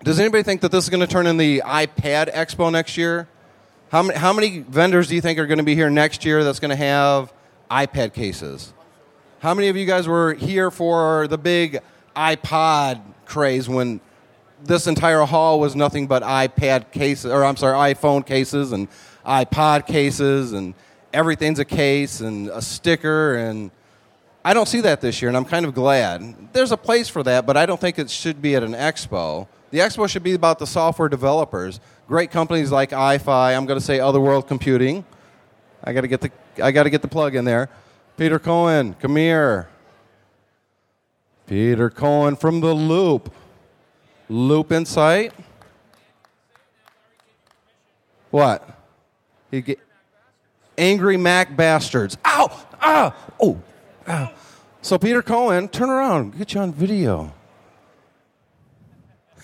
[0.04, 3.28] Does anybody think that this is going to turn in the iPad Expo next year?
[3.90, 6.44] How many, how many vendors do you think are going to be here next year
[6.44, 7.32] that's going to have
[7.72, 8.74] iPad cases?
[9.40, 11.80] How many of you guys were here for the big
[12.16, 14.02] iPod craze when
[14.64, 18.88] this entire hall was nothing but iPad cases, or I'm sorry, iPhone cases and
[19.26, 20.74] iPod cases, and
[21.14, 23.72] everything's a case and a sticker and
[24.46, 26.54] I don't see that this year, and I'm kind of glad.
[26.54, 29.48] There's a place for that, but I don't think it should be at an expo.
[29.72, 31.80] The expo should be about the software developers.
[32.08, 33.58] Great companies like iFi.
[33.58, 35.04] I'm going to say Otherworld Computing.
[35.84, 36.32] I got to get the
[36.64, 37.70] I got to get the plug in there.
[38.18, 39.68] Peter Cohen, come here.
[41.48, 43.34] Peter Cohen from the Loop.
[44.30, 45.34] Loop Insight.
[48.32, 48.68] What?
[49.52, 49.80] He get
[50.78, 52.18] angry Mac bastards.
[52.26, 52.68] Ow!
[52.82, 53.16] Ah!
[53.40, 53.62] Oh!
[54.08, 54.34] Ah.
[54.82, 57.34] So Peter Cohen, turn around, get you on video.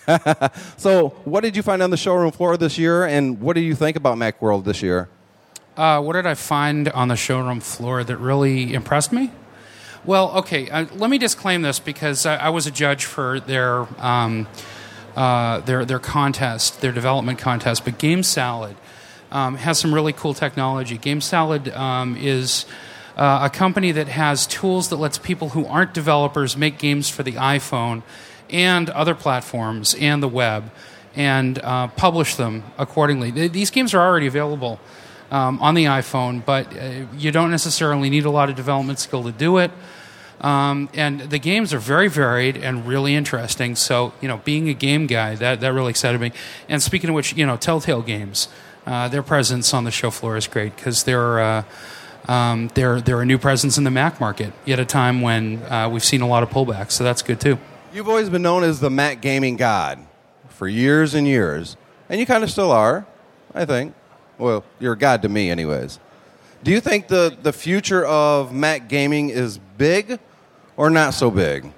[0.77, 3.75] so, what did you find on the showroom floor this year, and what do you
[3.75, 5.09] think about Macworld this year?
[5.77, 9.31] Uh, what did I find on the showroom floor that really impressed me?
[10.03, 13.87] Well, okay, uh, let me disclaim this because I, I was a judge for their
[14.03, 14.47] um,
[15.15, 17.85] uh, their their contest, their development contest.
[17.85, 18.75] But Game Salad
[19.31, 20.97] um, has some really cool technology.
[20.97, 22.65] Game Salad um, is
[23.15, 27.21] uh, a company that has tools that lets people who aren't developers make games for
[27.21, 28.01] the iPhone
[28.49, 30.71] and other platforms and the web
[31.15, 33.31] and uh, publish them accordingly.
[33.31, 34.79] Th- These games are already available
[35.31, 39.23] um, on the iPhone, but uh, you don't necessarily need a lot of development skill
[39.23, 39.71] to do it.
[40.41, 43.75] Um, and the games are very varied and really interesting.
[43.75, 46.31] So, you know, being a game guy, that, that really excited me.
[46.67, 48.47] And speaking of which, you know, Telltale Games,
[48.85, 51.63] uh, their presence on the show floor is great because they're, uh,
[52.27, 55.87] um, they're, they're a new presence in the Mac market at a time when uh,
[55.89, 56.93] we've seen a lot of pullbacks.
[56.93, 57.59] So that's good too.
[57.93, 59.99] You've always been known as the Mac gaming god
[60.49, 61.77] for years and years,
[62.09, 63.05] and you kind of still are,
[63.53, 63.93] I think.
[64.41, 65.99] Well, you're a god to me, anyways.
[66.63, 70.19] Do you think the, the future of Mac gaming is big
[70.77, 71.71] or not so big?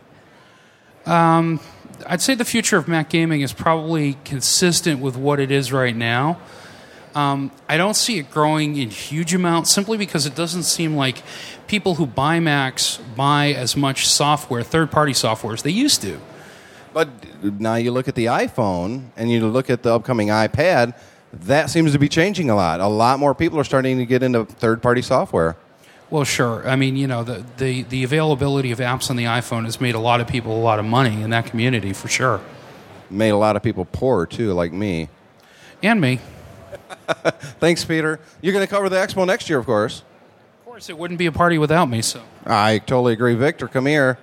[2.07, 5.95] I'd say the future of Mac gaming is probably consistent with what it is right
[5.95, 6.39] now.
[7.13, 11.21] Um, I don't see it growing in huge amounts simply because it doesn't seem like
[11.67, 16.17] people who buy Macs buy as much software, third party software, as they used to.
[16.93, 17.09] But
[17.43, 20.95] now you look at the iPhone and you look at the upcoming iPad,
[21.33, 22.79] that seems to be changing a lot.
[22.79, 25.57] A lot more people are starting to get into third party software.
[26.09, 26.67] Well, sure.
[26.69, 29.95] I mean, you know, the, the, the availability of apps on the iPhone has made
[29.95, 32.39] a lot of people a lot of money in that community for sure.
[33.09, 35.09] Made a lot of people poor, too, like me.
[35.81, 36.19] And me.
[37.59, 38.19] Thanks, Peter.
[38.41, 40.03] You're going to cover the expo next year, of course.
[40.59, 42.21] Of course, it wouldn't be a party without me, so.
[42.45, 43.33] I totally agree.
[43.33, 44.19] Victor, come here.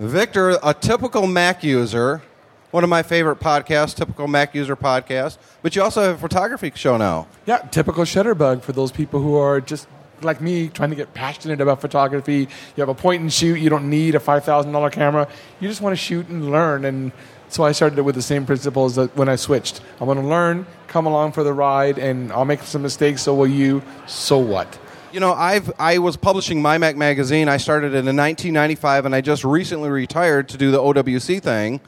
[0.00, 2.22] Victor, a typical Mac user,
[2.70, 6.72] one of my favorite podcasts, typical Mac user podcast, but you also have a photography
[6.74, 7.26] show now.
[7.46, 9.88] Yeah, typical Shutterbug for those people who are just
[10.22, 12.48] like me trying to get passionate about photography.
[12.76, 15.28] You have a point and shoot, you don't need a $5,000 camera.
[15.60, 16.84] You just want to shoot and learn.
[16.84, 17.12] And
[17.48, 19.80] so I started it with the same principles that when I switched.
[20.00, 23.34] I want to learn, come along for the ride, and I'll make some mistakes, so
[23.34, 23.82] will you.
[24.06, 24.78] So what?
[25.12, 27.48] You know, I've I was publishing My Mac magazine.
[27.48, 31.80] I started it in 1995, and I just recently retired to do the OWC thing.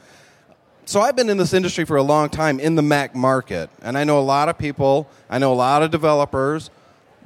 [0.85, 3.97] So I've been in this industry for a long time in the Mac market, and
[3.97, 5.07] I know a lot of people.
[5.29, 6.69] I know a lot of developers,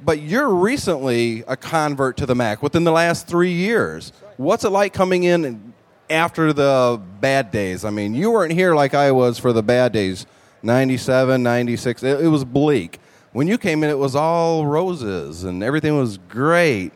[0.04, 4.12] but you're recently a convert to the Mac within the last three years.
[4.36, 5.72] What's it like coming in
[6.10, 7.84] after the bad days?
[7.84, 10.26] I mean, you weren't here like I was for the bad days,
[10.62, 12.02] 97, 96.
[12.02, 13.00] It, it was bleak.
[13.32, 16.92] When you came in, it was all roses and everything was great.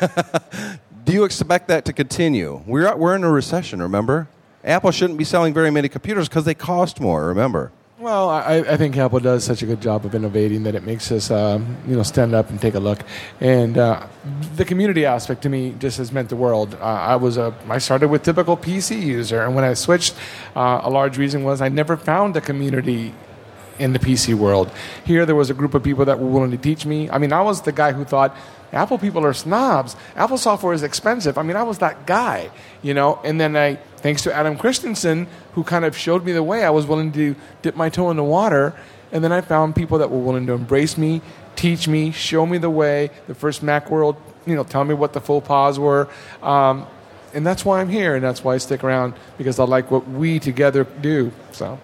[1.04, 2.62] Do you expect that to continue?
[2.66, 4.28] We're, we're in a recession, remember?
[4.66, 7.70] Apple shouldn't be selling very many computers because they cost more, remember?
[7.98, 11.10] Well, I, I think Apple does such a good job of innovating that it makes
[11.10, 13.00] us, um, you know, stand up and take a look.
[13.40, 14.06] And uh,
[14.56, 16.74] the community aspect to me just has meant the world.
[16.74, 20.14] Uh, I was a, I started with typical PC user, and when I switched,
[20.54, 23.14] uh, a large reason was I never found a community
[23.78, 24.70] in the PC world.
[25.04, 27.08] Here, there was a group of people that were willing to teach me.
[27.08, 28.36] I mean, I was the guy who thought
[28.72, 29.96] Apple people are snobs.
[30.16, 31.38] Apple software is expensive.
[31.38, 32.50] I mean, I was that guy,
[32.82, 33.20] you know.
[33.24, 36.70] And then I, thanks to Adam Christianson, who kind of showed me the way, I
[36.70, 38.72] was willing to dip my toe in the water.
[39.10, 41.22] And then I found people that were willing to embrace me,
[41.56, 43.10] teach me, show me the way.
[43.26, 44.14] The first Mac World,
[44.46, 46.08] you know, tell me what the faux pas were.
[46.40, 46.86] Um,
[47.34, 50.08] and that's why I'm here, and that's why I stick around because I like what
[50.08, 51.32] we together do.
[51.50, 51.76] So.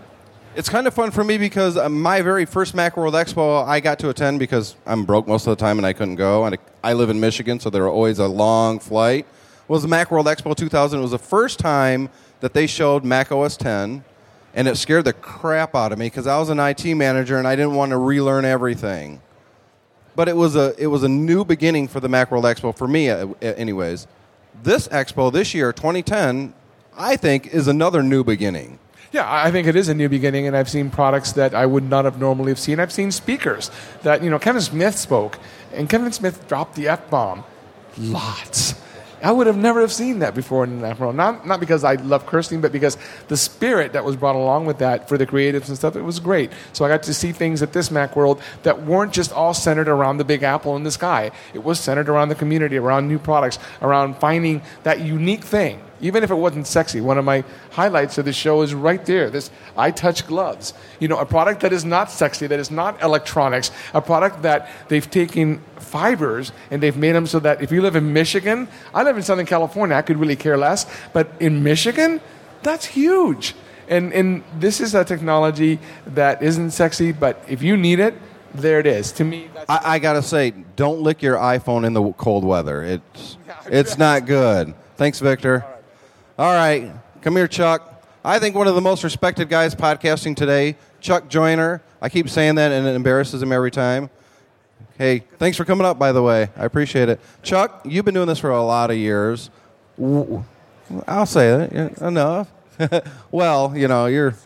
[0.55, 3.99] It's kind of fun for me because uh, my very first Macworld Expo I got
[3.99, 6.45] to attend because I'm broke most of the time and I couldn't go.
[6.45, 9.27] And I live in Michigan, so there were always a long flight.
[9.69, 10.99] Was the Macworld Expo 2000?
[10.99, 14.05] It was the first time that they showed Mac OS 10,
[14.55, 17.47] and it scared the crap out of me because I was an IT manager and
[17.47, 19.23] I didn't want to relearn everything.
[20.15, 23.09] But it was a it was a new beginning for the Macworld Expo for me,
[23.09, 24.07] uh, anyways.
[24.63, 26.53] This expo this year, 2010,
[26.97, 28.79] I think is another new beginning.
[29.13, 31.85] Yeah, I think it is a new beginning, and I've seen products that I would
[31.85, 32.81] not have normally have seen.
[32.81, 33.71] I've seen speakers
[34.03, 35.39] that you know Kevin Smith spoke,
[35.73, 37.45] and Kevin Smith dropped the f bomb,
[37.97, 38.75] lots.
[39.23, 40.99] I would have never have seen that before in Mac.
[40.99, 42.97] Not not because I love cursing, but because
[43.29, 45.95] the spirit that was brought along with that for the creatives and stuff.
[45.97, 46.51] It was great.
[46.73, 49.89] So I got to see things at this Mac world that weren't just all centered
[49.89, 51.31] around the big apple in the sky.
[51.55, 56.25] It was centered around the community, around new products, around finding that unique thing even
[56.25, 57.01] if it wasn't sexy.
[57.01, 59.31] One of my highlights of the show is right there.
[59.31, 60.75] This I touch gloves.
[60.99, 64.69] You know, a product that is not sexy, that is not electronics, a product that
[64.89, 69.03] they've taken fibers and they've made them so that if you live in Michigan, I
[69.03, 72.21] live in Southern California, I could really care less, but in Michigan,
[72.63, 73.55] that's huge.
[73.89, 78.15] And and this is a technology that isn't sexy, but if you need it,
[78.55, 79.13] there it is.
[79.13, 82.83] To me, that's I, I gotta say, don't lick your iPhone in the cold weather.
[82.83, 84.75] It's it's not good.
[84.97, 85.65] Thanks, Victor.
[86.39, 87.89] All right, come here, Chuck.
[88.25, 91.83] I think one of the most respected guys podcasting today, Chuck Joiner.
[92.01, 94.11] I keep saying that, and it embarrasses him every time.
[95.03, 96.49] Hey, thanks for coming up, by the way.
[96.57, 97.19] I appreciate it.
[97.43, 99.51] Chuck, you've been doing this for a lot of years.
[101.09, 102.49] I'll say it enough.
[103.33, 104.37] well, you know, you're.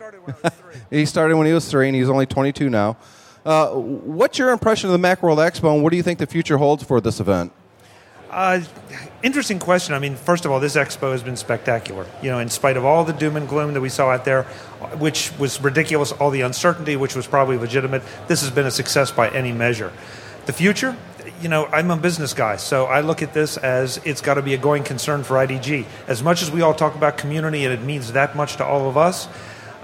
[0.89, 2.97] he started when he was three, and he's only 22 now.
[3.45, 6.57] Uh, what's your impression of the Macworld Expo, and what do you think the future
[6.57, 7.51] holds for this event?
[8.31, 8.61] Uh,
[9.21, 9.93] interesting question.
[9.93, 12.07] I mean, first of all, this expo has been spectacular.
[12.23, 14.43] You know, in spite of all the doom and gloom that we saw out there,
[14.97, 19.11] which was ridiculous, all the uncertainty, which was probably legitimate, this has been a success
[19.11, 19.93] by any measure.
[20.47, 20.95] The future,
[21.41, 24.41] you know, I'm a business guy, so I look at this as it's got to
[24.41, 25.85] be a going concern for IDG.
[26.07, 28.87] As much as we all talk about community and it means that much to all
[28.87, 29.27] of us,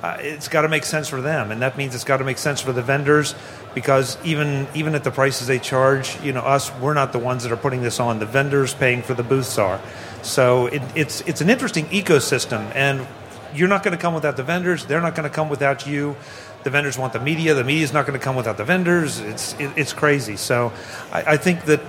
[0.01, 2.37] uh, it's got to make sense for them, and that means it's got to make
[2.37, 3.35] sense for the vendors
[3.75, 7.43] because even even at the prices they charge, you know, us we're not the ones
[7.43, 8.19] that are putting this on.
[8.19, 9.81] The vendors paying for the booths are.
[10.21, 13.05] So it, it's it's an interesting ecosystem, and
[13.53, 14.85] you're not going to come without the vendors.
[14.85, 16.15] They're not going to come without you.
[16.63, 17.53] The vendors want the media.
[17.53, 19.19] The media is not going to come without the vendors.
[19.19, 20.37] It's it, it's crazy.
[20.37, 20.71] So
[21.11, 21.81] I, I think that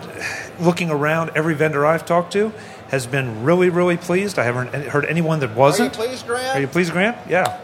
[0.60, 2.52] looking around, every vendor I've talked to
[2.88, 4.38] has been really really pleased.
[4.38, 5.96] I haven't heard anyone that wasn't.
[5.96, 6.56] Are you pleased, Grant?
[6.56, 7.16] Are you pleased, Grant?
[7.28, 7.60] Yeah.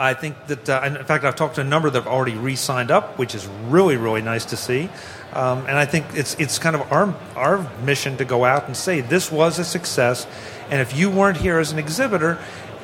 [0.00, 2.92] I think that, uh, in fact, I've talked to a number that have already re-signed
[2.92, 4.88] up, which is really, really nice to see.
[5.32, 8.76] Um, and I think it's it's kind of our our mission to go out and
[8.76, 10.26] say this was a success,
[10.70, 12.38] and if you weren't here as an exhibitor,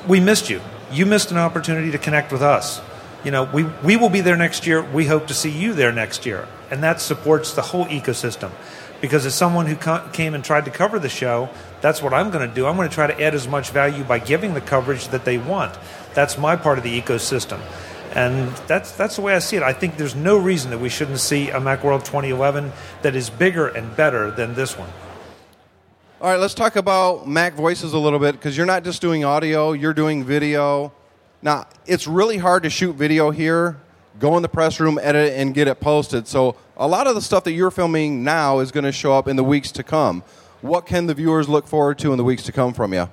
[0.09, 0.61] we missed you.
[0.91, 2.81] You missed an opportunity to connect with us.
[3.25, 4.83] You know, we we will be there next year.
[4.83, 8.51] We hope to see you there next year, and that supports the whole ecosystem.
[9.01, 12.31] Because as someone who co- came and tried to cover the show, that's what I'm
[12.31, 12.67] going to do.
[12.67, 15.37] I'm going to try to add as much value by giving the coverage that they
[15.37, 15.77] want.
[16.15, 17.61] That's my part of the ecosystem.
[18.15, 19.63] And that's, that's the way I see it.
[19.63, 23.67] I think there's no reason that we shouldn't see a Macworld 2011 that is bigger
[23.67, 24.89] and better than this one.
[26.21, 29.25] All right, let's talk about Mac Voices a little bit because you're not just doing
[29.25, 30.93] audio, you're doing video.
[31.45, 33.77] Now, it's really hard to shoot video here,
[34.19, 36.27] go in the press room, edit it, and get it posted.
[36.27, 39.29] So, a lot of the stuff that you're filming now is going to show up
[39.29, 40.23] in the weeks to come.
[40.63, 43.11] What can the viewers look forward to in the weeks to come from you?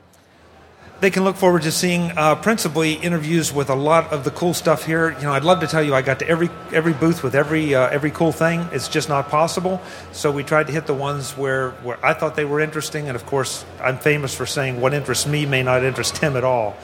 [1.01, 4.53] they can look forward to seeing uh, principally interviews with a lot of the cool
[4.53, 5.09] stuff here.
[5.13, 7.73] You know, I'd love to tell you I got to every every booth with every
[7.73, 8.59] uh, every cool thing.
[8.71, 9.81] It's just not possible.
[10.11, 13.15] So we tried to hit the ones where where I thought they were interesting, and
[13.15, 16.77] of course, I'm famous for saying what interests me may not interest him at all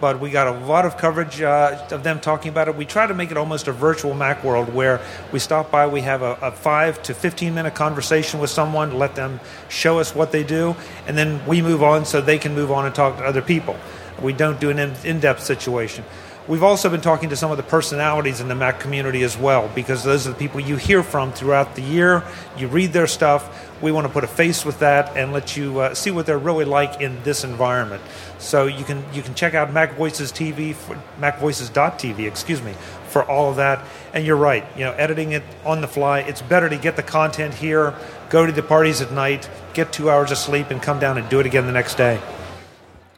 [0.00, 2.76] but we got a lot of coverage uh, of them talking about it.
[2.76, 5.00] We try to make it almost a virtual Macworld where
[5.32, 9.14] we stop by, we have a, a, five to 15 minute conversation with someone, let
[9.14, 12.70] them show us what they do, and then we move on so they can move
[12.70, 13.76] on and talk to other people.
[14.22, 16.04] We don't do an in depth situation.
[16.48, 19.70] We've also been talking to some of the personalities in the Mac community as well,
[19.74, 22.24] because those are the people you hear from throughout the year.
[22.56, 23.70] You read their stuff.
[23.82, 26.38] We want to put a face with that and let you uh, see what they're
[26.38, 28.02] really like in this environment.
[28.38, 32.72] So you can you can check out Mac Voices TV, for, MacVoices.tv, excuse me,
[33.08, 33.84] for all of that.
[34.14, 36.20] And you're right, you know, editing it on the fly.
[36.20, 37.94] It's better to get the content here,
[38.30, 41.28] go to the parties at night, get two hours of sleep, and come down and
[41.28, 42.18] do it again the next day.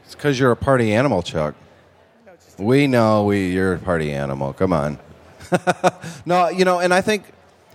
[0.04, 1.54] It's because you're a party animal, Chuck.
[2.60, 4.52] We know we you're a party animal.
[4.52, 4.98] Come on.
[6.26, 7.24] no, you know, and I think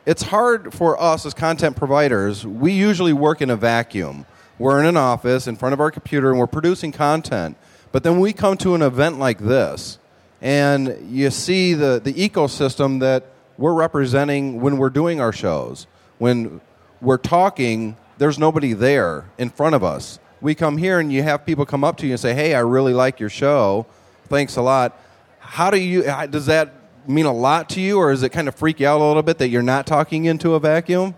[0.06, 2.46] it's hard for us as content providers.
[2.46, 4.28] We usually work in a vacuum.
[4.60, 7.58] We're in an office in front of our computer and we're producing content.
[7.92, 9.98] But then we come to an event like this
[10.40, 13.26] and you see the, the ecosystem that
[13.58, 15.88] we're representing when we're doing our shows.
[16.20, 16.62] When
[17.02, 20.20] we're talking, there's nobody there in front of us.
[20.42, 22.60] We come here and you have people come up to you and say, "Hey, I
[22.60, 23.88] really like your show."
[24.28, 25.00] Thanks a lot.
[25.40, 26.74] How do you, does that
[27.08, 29.24] mean a lot to you, or does it kind of freak you out a little
[29.24, 31.16] bit that you're not talking into a vacuum?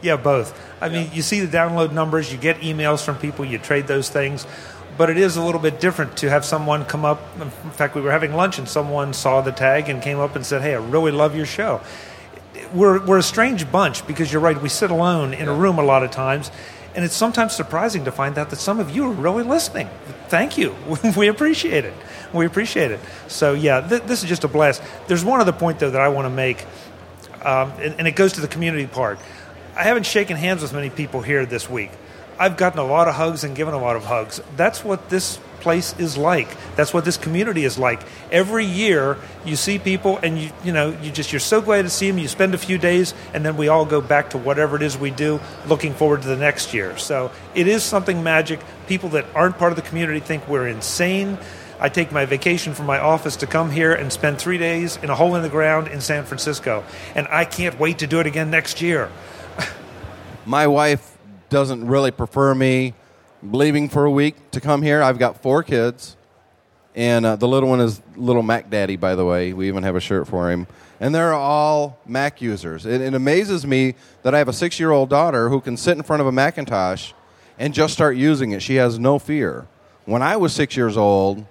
[0.00, 0.58] Yeah, both.
[0.80, 4.08] I mean, you see the download numbers, you get emails from people, you trade those
[4.08, 4.46] things,
[4.98, 7.20] but it is a little bit different to have someone come up.
[7.40, 10.44] In fact, we were having lunch and someone saw the tag and came up and
[10.44, 11.80] said, Hey, I really love your show.
[12.74, 15.82] We're, we're a strange bunch because you're right, we sit alone in a room a
[15.82, 16.50] lot of times
[16.94, 19.88] And it's sometimes surprising to find out that some of you are really listening.
[20.28, 20.74] Thank you.
[21.16, 21.94] we appreciate it.
[22.32, 23.00] We appreciate it.
[23.28, 24.82] So, yeah, th- this is just a blast.
[25.06, 26.64] There's one other point, though, that I want to make,
[27.42, 29.18] um, and, and it goes to the community part.
[29.76, 31.90] I haven't shaken hands with many people here this week.
[32.38, 34.40] I've gotten a lot of hugs and given a lot of hugs.
[34.56, 36.48] That's what this place is like.
[36.74, 38.02] That's what this community is like.
[38.30, 41.90] Every year you see people and you you know, you just you're so glad to
[41.90, 42.18] see them.
[42.18, 44.98] You spend a few days and then we all go back to whatever it is
[44.98, 46.98] we do, looking forward to the next year.
[46.98, 48.60] So, it is something magic.
[48.88, 51.38] People that aren't part of the community think we're insane.
[51.80, 55.10] I take my vacation from my office to come here and spend 3 days in
[55.10, 58.26] a hole in the ground in San Francisco, and I can't wait to do it
[58.26, 59.10] again next year.
[60.46, 61.16] My wife
[61.48, 62.94] doesn't really prefer me
[63.42, 65.02] leaving for a week to come here.
[65.02, 66.16] I've got four kids,
[66.94, 69.52] and uh, the little one is little Mac Daddy, by the way.
[69.52, 70.66] We even have a shirt for him.
[71.00, 72.86] And they're all Mac users.
[72.86, 75.96] It, it amazes me that I have a six year old daughter who can sit
[75.96, 77.12] in front of a Macintosh
[77.58, 78.62] and just start using it.
[78.62, 79.66] She has no fear.
[80.04, 81.44] When I was six years old,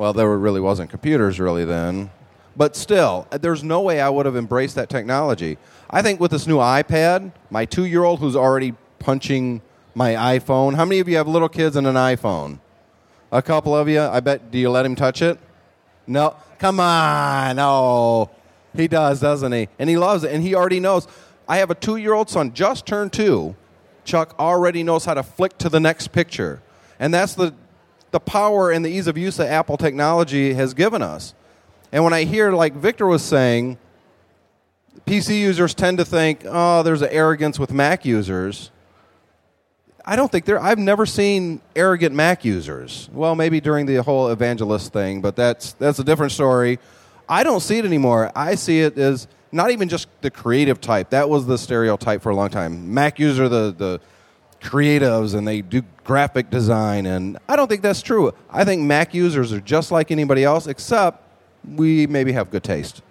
[0.00, 2.08] well, there really wasn't computers really then.
[2.56, 5.58] But still, uh, there's no way I would have embraced that technology.
[5.90, 9.60] I think with this new iPad, my two year old who's already punching
[9.94, 12.60] my iPhone, how many of you have little kids and an iPhone?
[13.30, 14.00] A couple of you?
[14.00, 14.50] I bet.
[14.50, 15.38] Do you let him touch it?
[16.06, 16.34] No.
[16.58, 17.58] Come on.
[17.58, 18.30] Oh,
[18.74, 19.68] he does, doesn't he?
[19.78, 20.32] And he loves it.
[20.32, 21.06] And he already knows.
[21.46, 23.54] I have a two year old son, just turned two.
[24.04, 26.62] Chuck already knows how to flick to the next picture.
[26.98, 27.52] And that's the,
[28.10, 31.34] the power and the ease of use that Apple technology has given us.
[31.92, 33.78] And when I hear, like Victor was saying,
[35.06, 38.70] PC users tend to think, oh, there's an arrogance with Mac users.
[40.04, 40.60] I don't think there.
[40.60, 43.08] I've never seen arrogant Mac users.
[43.12, 46.78] Well, maybe during the whole evangelist thing, but that's that's a different story.
[47.28, 48.32] I don't see it anymore.
[48.34, 51.10] I see it as not even just the creative type.
[51.10, 52.94] That was the stereotype for a long time.
[52.94, 54.00] Mac user, the the
[54.60, 58.32] creatives, and they do graphic design, and I don't think that's true.
[58.50, 61.22] I think Mac users are just like anybody else, except
[61.76, 63.02] we maybe have good taste.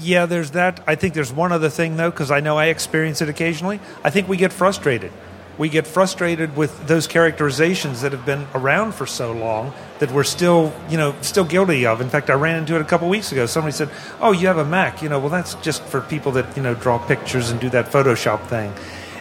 [0.00, 0.82] Yeah, there's that.
[0.86, 3.80] I think there's one other thing, though, because I know I experience it occasionally.
[4.02, 5.12] I think we get frustrated.
[5.56, 10.24] We get frustrated with those characterizations that have been around for so long that we're
[10.24, 12.00] still, you know, still guilty of.
[12.00, 13.46] In fact, I ran into it a couple weeks ago.
[13.46, 13.88] Somebody said,
[14.20, 16.74] "Oh, you have a Mac." You know, well, that's just for people that you know
[16.74, 18.72] draw pictures and do that Photoshop thing,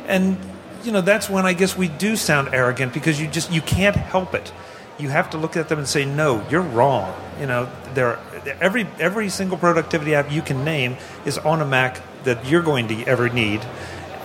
[0.07, 0.37] and
[0.83, 3.95] you know that's when I guess we do sound arrogant because you just you can't
[3.95, 4.51] help it.
[4.99, 8.19] You have to look at them and say, "No, you're wrong." You know, there
[8.61, 12.87] every every single productivity app you can name is on a Mac that you're going
[12.89, 13.61] to ever need.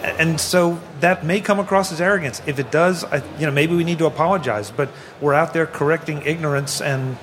[0.03, 2.41] And so that may come across as arrogance.
[2.47, 4.71] If it does, I, you know, maybe we need to apologize.
[4.71, 4.91] But
[5.21, 7.17] we're out there correcting ignorance and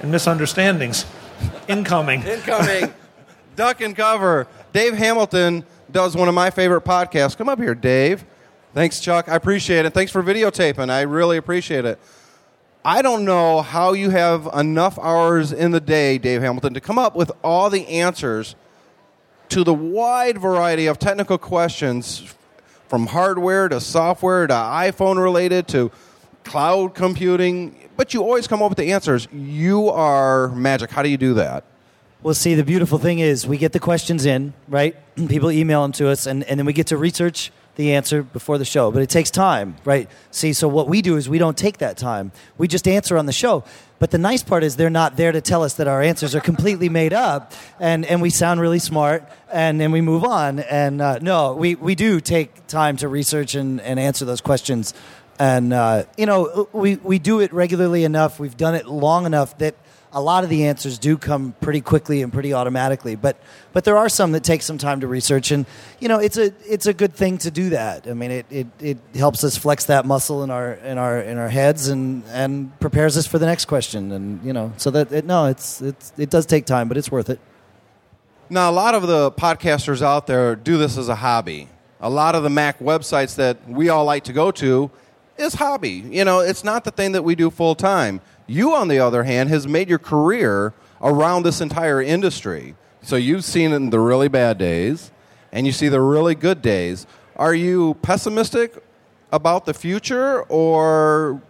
[0.00, 1.06] and misunderstandings.
[1.68, 2.22] Incoming.
[2.22, 2.92] Incoming.
[3.56, 4.46] Duck and cover.
[4.72, 7.36] Dave Hamilton does one of my favorite podcasts.
[7.36, 8.24] Come up here, Dave.
[8.74, 9.28] Thanks, Chuck.
[9.28, 9.92] I appreciate it.
[9.92, 10.88] Thanks for videotaping.
[10.88, 11.98] I really appreciate it.
[12.82, 16.98] I don't know how you have enough hours in the day, Dave Hamilton, to come
[16.98, 18.56] up with all the answers
[19.50, 22.34] to the wide variety of technical questions
[22.88, 25.92] from hardware to software to iPhone related to
[26.44, 29.28] cloud computing, but you always come up with the answers.
[29.32, 30.90] You are magic.
[30.90, 31.64] How do you do that?
[32.22, 34.96] Well, see, the beautiful thing is we get the questions in, right?
[35.28, 38.58] People email them to us, and, and then we get to research the answer before
[38.58, 38.90] the show.
[38.90, 40.08] But it takes time, right?
[40.30, 42.32] See, so what we do is we don't take that time.
[42.58, 43.64] We just answer on the show.
[43.98, 46.40] But the nice part is they're not there to tell us that our answers are
[46.40, 50.58] completely made up and, and we sound really smart and then we move on.
[50.58, 54.92] And uh, no, we, we do take time to research and, and answer those questions.
[55.38, 59.56] And, uh, you know, we, we do it regularly enough, we've done it long enough
[59.58, 59.76] that
[60.12, 63.16] a lot of the answers do come pretty quickly and pretty automatically.
[63.16, 63.36] But
[63.72, 65.66] but there are some that take some time to research, and
[66.00, 68.06] you know it's a it's a good thing to do that.
[68.06, 71.38] I mean, it, it, it helps us flex that muscle in our in our in
[71.38, 74.12] our heads and and prepares us for the next question.
[74.12, 77.10] And you know, so that it, no, it's it's it does take time, but it's
[77.10, 77.40] worth it.
[78.50, 81.68] Now, a lot of the podcasters out there do this as a hobby.
[82.00, 84.90] A lot of the Mac websites that we all like to go to
[85.38, 86.04] is hobby.
[86.10, 88.20] You know, it's not the thing that we do full time.
[88.46, 92.74] You, on the other hand, has made your career around this entire industry.
[93.02, 95.10] So you've seen the really bad days,
[95.50, 97.06] and you see the really good days.
[97.36, 98.82] Are you pessimistic
[99.32, 101.40] about the future, or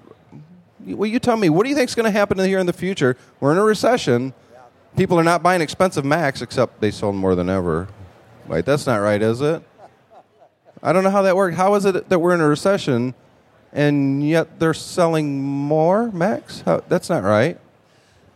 [0.80, 1.51] will you tell me.
[1.51, 3.16] What do you think is going to happen here in the future?
[3.40, 4.32] We're in a recession.
[4.97, 7.88] People are not buying expensive Macs, except they sold more than ever.
[8.47, 8.64] Right?
[8.64, 9.62] That's not right, is it?
[10.82, 11.57] I don't know how that works.
[11.57, 13.14] How is it that we're in a recession
[13.72, 16.60] and yet they're selling more Macs?
[16.62, 17.58] How, that's not right.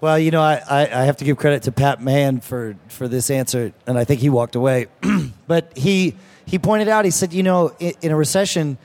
[0.01, 3.09] Well, you know, I, I, I have to give credit to Pat Mann for, for
[3.09, 4.87] this answer, and I think he walked away.
[5.47, 6.14] but he
[6.45, 8.78] he pointed out, he said, you know, in, in a recession,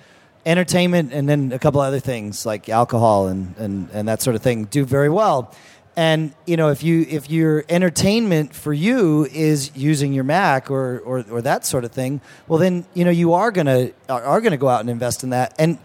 [0.45, 4.41] entertainment and then a couple other things like alcohol and, and, and that sort of
[4.41, 5.53] thing do very well.
[5.95, 10.99] And you know, if you if your entertainment for you is using your Mac or,
[10.99, 14.55] or, or that sort of thing, well then you know you are gonna are gonna
[14.55, 15.53] go out and invest in that.
[15.59, 15.77] And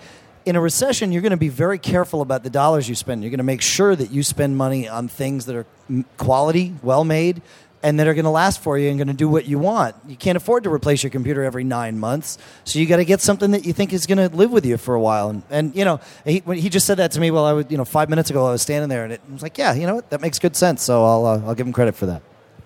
[0.47, 3.23] in a recession, you're going to be very careful about the dollars you spend.
[3.23, 5.67] You're going to make sure that you spend money on things that are
[6.17, 7.43] quality, well made,
[7.83, 9.97] and that are going to last for you and going to do what you want.
[10.07, 13.21] You can't afford to replace your computer every nine months, so you got to get
[13.21, 15.31] something that you think is going to live with you for a while.
[15.31, 17.77] And, and you know, he, he just said that to me while I was, you
[17.77, 19.97] know, five minutes ago, I was standing there, and it was like, yeah, you know
[19.97, 20.83] what, that makes good sense.
[20.83, 22.23] So I'll uh, I'll give him credit for that.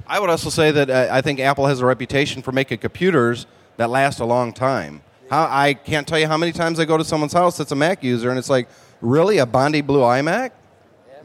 [0.06, 3.46] I would also say that uh, I think Apple has a reputation for making computers
[3.78, 5.02] that last a long time.
[5.30, 7.76] How, I can't tell you how many times I go to someone's house that's a
[7.76, 8.68] Mac user, and it's like,
[9.00, 10.50] really, a Bondi Blue iMac?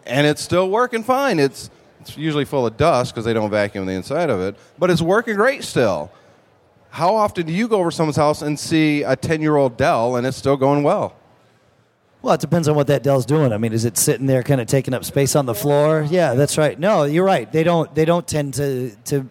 [0.06, 1.40] And it's still working fine.
[1.40, 4.92] It's, it's usually full of dust because they don't vacuum the inside of it, but
[4.92, 6.12] it's working great still.
[6.92, 10.16] How often do you go over someone's house and see a 10 year old Dell
[10.16, 11.16] and it's still going well?
[12.22, 13.52] Well, it depends on what that Dell's doing.
[13.52, 16.08] I mean, is it sitting there, kind of taking up space on the floor?
[16.10, 16.80] Yeah, that's right.
[16.80, 17.52] No, you're right.
[17.52, 17.94] They don't.
[17.94, 19.28] They don't tend to to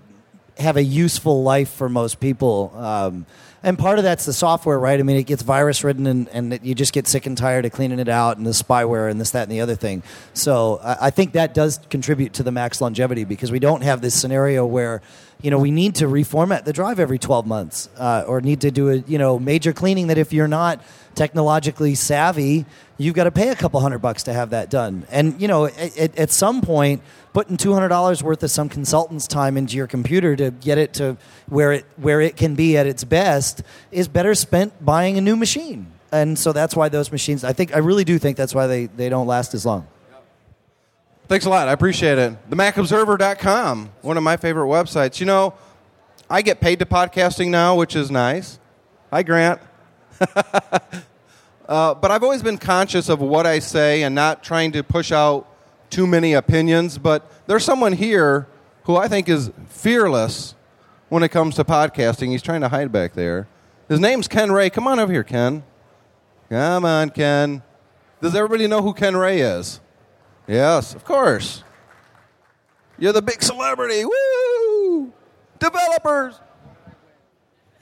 [0.58, 2.72] have a useful life for most people.
[2.76, 3.26] Um,
[3.64, 5.00] and part of that's the software, right?
[5.00, 7.72] I mean, it gets virus ridden, and, and you just get sick and tired of
[7.72, 10.02] cleaning it out, and the spyware, and this, that, and the other thing.
[10.34, 14.02] So I, I think that does contribute to the max longevity because we don't have
[14.02, 15.00] this scenario where
[15.42, 18.70] you know we need to reformat the drive every 12 months uh, or need to
[18.70, 20.80] do a you know major cleaning that if you're not
[21.14, 22.64] technologically savvy
[22.98, 25.66] you've got to pay a couple hundred bucks to have that done and you know
[25.66, 27.02] at, at, some point
[27.32, 31.16] putting $200 worth of some consultant's time into your computer to get it to
[31.48, 35.36] where it where it can be at its best is better spent buying a new
[35.36, 38.66] machine and so that's why those machines i think i really do think that's why
[38.66, 39.86] they, they don't last as long
[41.26, 41.68] Thanks a lot.
[41.68, 42.50] I appreciate it.
[42.50, 45.20] TheMacObserver.com, one of my favorite websites.
[45.20, 45.54] You know,
[46.28, 48.58] I get paid to podcasting now, which is nice.
[49.10, 49.60] Hi, Grant.
[51.68, 55.12] uh, but I've always been conscious of what I say and not trying to push
[55.12, 55.48] out
[55.90, 56.98] too many opinions.
[56.98, 58.46] But there's someone here
[58.84, 60.54] who I think is fearless
[61.08, 62.28] when it comes to podcasting.
[62.28, 63.48] He's trying to hide back there.
[63.88, 64.70] His name's Ken Ray.
[64.70, 65.62] Come on over here, Ken.
[66.48, 67.62] Come on, Ken.
[68.20, 69.80] Does everybody know who Ken Ray is?
[70.46, 71.62] Yes, of course.
[72.98, 74.04] You're the big celebrity.
[74.04, 75.12] Woo!
[75.58, 76.40] Developers.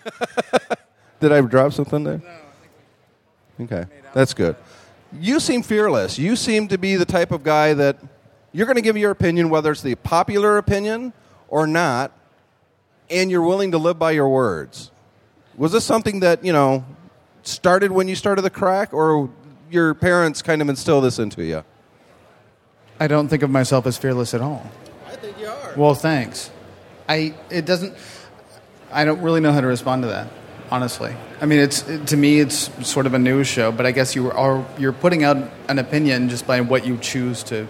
[1.22, 2.20] Did I drop something there?
[3.58, 3.64] No.
[3.64, 4.56] Okay, that's good.
[5.18, 6.18] You seem fearless.
[6.18, 7.96] You seem to be the type of guy that
[8.50, 11.12] you're going to give your opinion, whether it's the popular opinion
[11.48, 12.10] or not,
[13.08, 14.90] and you're willing to live by your words.
[15.56, 16.84] Was this something that, you know,
[17.42, 19.30] started when you started the crack, or
[19.70, 21.62] your parents kind of instilled this into you?
[22.98, 24.68] I don't think of myself as fearless at all.
[25.06, 25.74] I think you are.
[25.76, 26.50] Well, thanks.
[27.08, 27.96] I it doesn't.
[28.90, 30.28] I don't really know how to respond to that.
[30.72, 34.16] Honestly, I mean, it's to me, it's sort of a news show, but I guess
[34.16, 35.36] you are you're putting out
[35.68, 37.66] an opinion just by what you choose to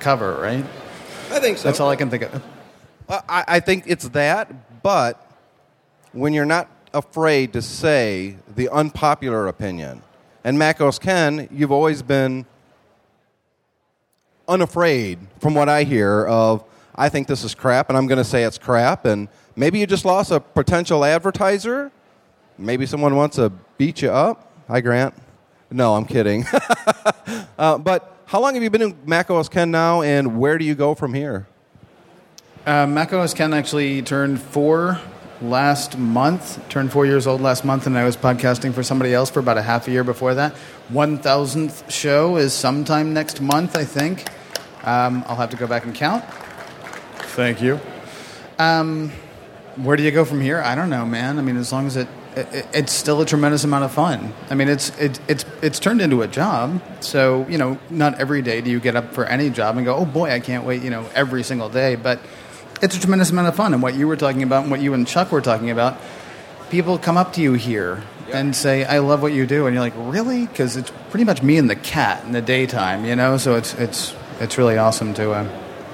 [0.00, 0.64] cover, right?
[1.30, 1.68] I think so.
[1.68, 2.42] That's all I can think of.
[3.08, 5.24] I, I think it's that, but
[6.10, 10.02] when you're not afraid to say the unpopular opinion,
[10.42, 12.46] and Mac OS Ken, you've always been
[14.48, 16.64] unafraid, from what I hear, of
[16.96, 19.86] I think this is crap, and I'm going to say it's crap, and maybe you
[19.86, 21.92] just lost a potential advertiser.
[22.58, 24.52] Maybe someone wants to beat you up.
[24.68, 25.14] Hi, Grant.
[25.70, 26.44] No, I'm kidding.
[27.58, 30.64] uh, but how long have you been in Mac OS Ken now, and where do
[30.64, 31.46] you go from here?
[32.64, 35.00] Uh, Mac OS Ken actually turned four
[35.42, 39.30] last month, turned four years old last month, and I was podcasting for somebody else
[39.30, 40.54] for about a half a year before that.
[40.90, 44.28] 1000th show is sometime next month, I think.
[44.84, 46.24] Um, I'll have to go back and count.
[47.34, 47.80] Thank you.
[48.58, 49.10] Um,
[49.76, 50.60] where do you go from here?
[50.60, 51.38] I don't know, man.
[51.38, 54.32] I mean, as long as it, it it's still a tremendous amount of fun.
[54.50, 56.82] I mean, it's it, it's it's turned into a job.
[57.00, 59.94] So you know, not every day do you get up for any job and go,
[59.96, 60.82] oh boy, I can't wait.
[60.82, 62.20] You know, every single day, but
[62.82, 63.72] it's a tremendous amount of fun.
[63.72, 65.98] And what you were talking about, and what you and Chuck were talking about,
[66.70, 69.82] people come up to you here and say, "I love what you do," and you're
[69.82, 73.36] like, "Really?" Because it's pretty much me and the cat in the daytime, you know.
[73.36, 75.48] So it's it's it's really awesome to, uh,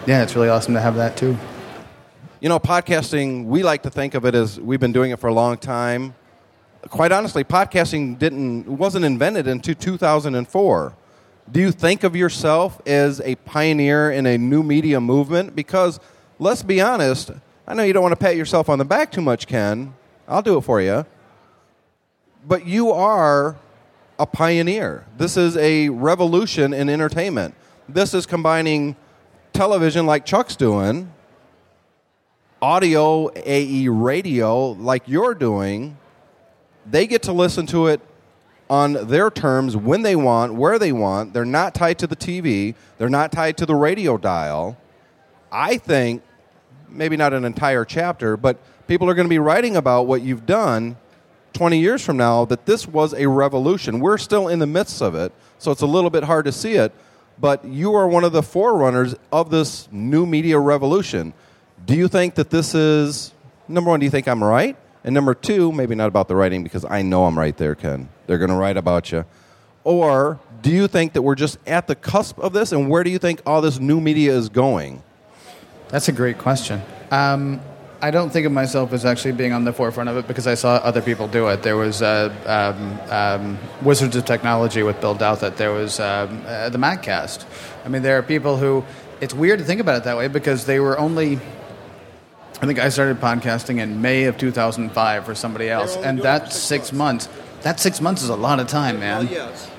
[0.07, 1.36] yeah, it's really awesome to have that too.
[2.41, 5.26] You know, podcasting, we like to think of it as we've been doing it for
[5.26, 6.14] a long time.
[6.88, 10.94] Quite honestly, podcasting didn't wasn't invented until 2004.
[11.52, 15.54] Do you think of yourself as a pioneer in a new media movement?
[15.54, 16.00] Because
[16.38, 17.32] let's be honest,
[17.66, 19.94] I know you don't want to pat yourself on the back too much, Ken.
[20.26, 21.04] I'll do it for you.
[22.46, 23.56] But you are
[24.18, 25.04] a pioneer.
[25.18, 27.54] This is a revolution in entertainment.
[27.88, 28.96] This is combining
[29.52, 31.12] television like Chuck's doing,
[32.62, 35.98] audio, AE radio like you're doing.
[36.86, 38.00] They get to listen to it
[38.68, 41.32] on their terms when they want, where they want.
[41.32, 44.76] They're not tied to the TV, they're not tied to the radio dial.
[45.52, 46.22] I think
[46.88, 50.46] maybe not an entire chapter, but people are going to be writing about what you've
[50.46, 50.96] done
[51.52, 53.98] 20 years from now that this was a revolution.
[54.00, 56.74] We're still in the midst of it, so it's a little bit hard to see
[56.74, 56.92] it,
[57.38, 61.34] but you are one of the forerunners of this new media revolution.
[61.84, 63.32] Do you think that this is
[63.70, 64.76] number one, do you think I'm right?
[65.05, 68.09] And number two, maybe not about the writing because I know I'm right there, Ken.
[68.26, 69.24] They're going to write about you.
[69.82, 72.72] Or do you think that we're just at the cusp of this?
[72.72, 75.03] And where do you think all this new media is going?
[75.88, 76.82] That's a great question.
[77.11, 77.61] Um,
[78.03, 80.55] I don't think of myself as actually being on the forefront of it because I
[80.55, 81.62] saw other people do it.
[81.62, 85.57] There was uh, um, um, Wizards of Technology with Bill Douthit.
[85.57, 87.44] There was um, uh, the Maccast.
[87.84, 88.84] I mean, there are people who.
[89.20, 91.40] It's weird to think about it that way because they were only.
[92.62, 96.92] I think I started podcasting in May of 2005 for somebody else, and that's six
[96.92, 97.26] months.
[97.62, 99.28] That six months is a lot of time, man.
[99.28, 99.70] yes.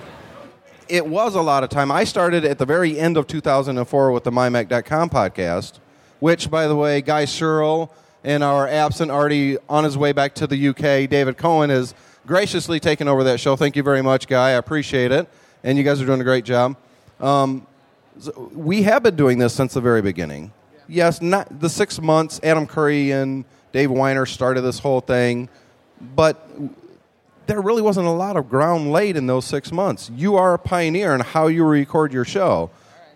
[0.89, 1.91] It was a lot of time.
[1.91, 5.73] I started at the very end of 2004 with the MyMac.com podcast,
[6.19, 10.47] which, by the way, Guy Serle and our absent already on his way back to
[10.47, 11.93] the UK, David Cohen, has
[12.25, 13.55] graciously taken over that show.
[13.55, 14.49] Thank you very much, Guy.
[14.49, 15.29] I appreciate it.
[15.63, 16.75] And you guys are doing a great job.
[17.19, 17.67] Um,
[18.53, 20.51] we have been doing this since the very beginning.
[20.91, 22.41] Yes, not the six months.
[22.43, 25.47] Adam Curry and Dave Winer started this whole thing,
[26.15, 26.49] but
[27.47, 30.11] there really wasn't a lot of ground laid in those six months.
[30.13, 32.71] You are a pioneer in how you record your show.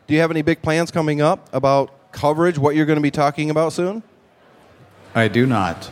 [0.07, 2.57] Do you have any big plans coming up about coverage?
[2.57, 4.03] What you're going to be talking about soon?
[5.13, 5.91] I do not.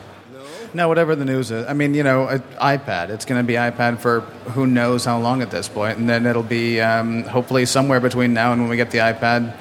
[0.73, 1.67] No, whatever the news is.
[1.67, 3.09] I mean, you know, uh, iPad.
[3.09, 4.21] It's going to be iPad for
[4.55, 8.34] who knows how long at this point, and then it'll be um, hopefully somewhere between
[8.34, 9.53] now and when we get the iPad.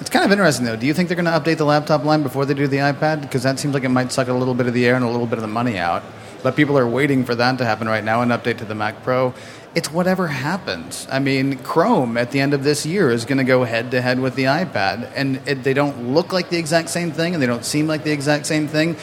[0.00, 0.76] It's kind of interesting, though.
[0.76, 3.20] Do you think they're going to update the laptop line before they do the iPad?
[3.20, 5.10] Because that seems like it might suck a little bit of the air and a
[5.10, 6.02] little bit of the money out.
[6.42, 9.02] But people are waiting for that to happen right now, an update to the Mac
[9.02, 9.34] Pro.
[9.74, 11.06] It's whatever happens.
[11.10, 14.00] I mean, Chrome at the end of this year is going to go head to
[14.00, 17.42] head with the iPad, and it, they don't look like the exact same thing, and
[17.42, 18.96] they don't seem like the exact same thing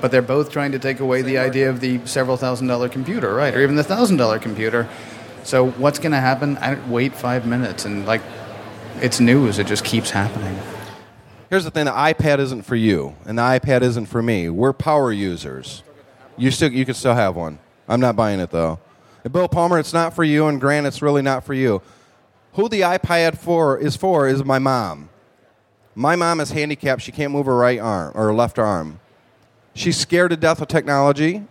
[0.00, 3.34] but they're both trying to take away the idea of the several thousand dollar computer,
[3.34, 3.54] right?
[3.54, 4.88] Or even the thousand dollar computer.
[5.42, 6.56] So what's going to happen?
[6.58, 8.22] I wait five minutes, and like,
[9.02, 9.58] it's news.
[9.58, 10.58] It just keeps happening.
[11.50, 14.48] Here's the thing: the iPad isn't for you, and the iPad isn't for me.
[14.48, 15.82] We're power users.
[16.36, 17.58] You still, you can still have one.
[17.88, 18.78] I'm not buying it though.
[19.24, 21.82] And Bill Palmer, it's not for you, and Grant, it's really not for you.
[22.54, 25.10] Who the iPad for is for is my mom.
[25.94, 29.00] My mom is handicapped; she can't move her right arm or her left arm.
[29.74, 31.44] She's scared to death of technology.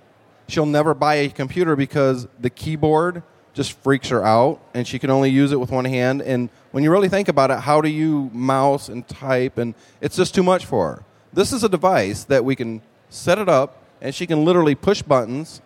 [0.48, 3.24] She'll never buy a computer because the keyboard
[3.58, 6.22] just freaks her out and she can only use it with one hand.
[6.22, 9.58] And when you really think about it, how do you mouse and type?
[9.58, 11.04] And it's just too much for her.
[11.34, 15.02] This is a device that we can set it up and she can literally push
[15.02, 15.60] buttons.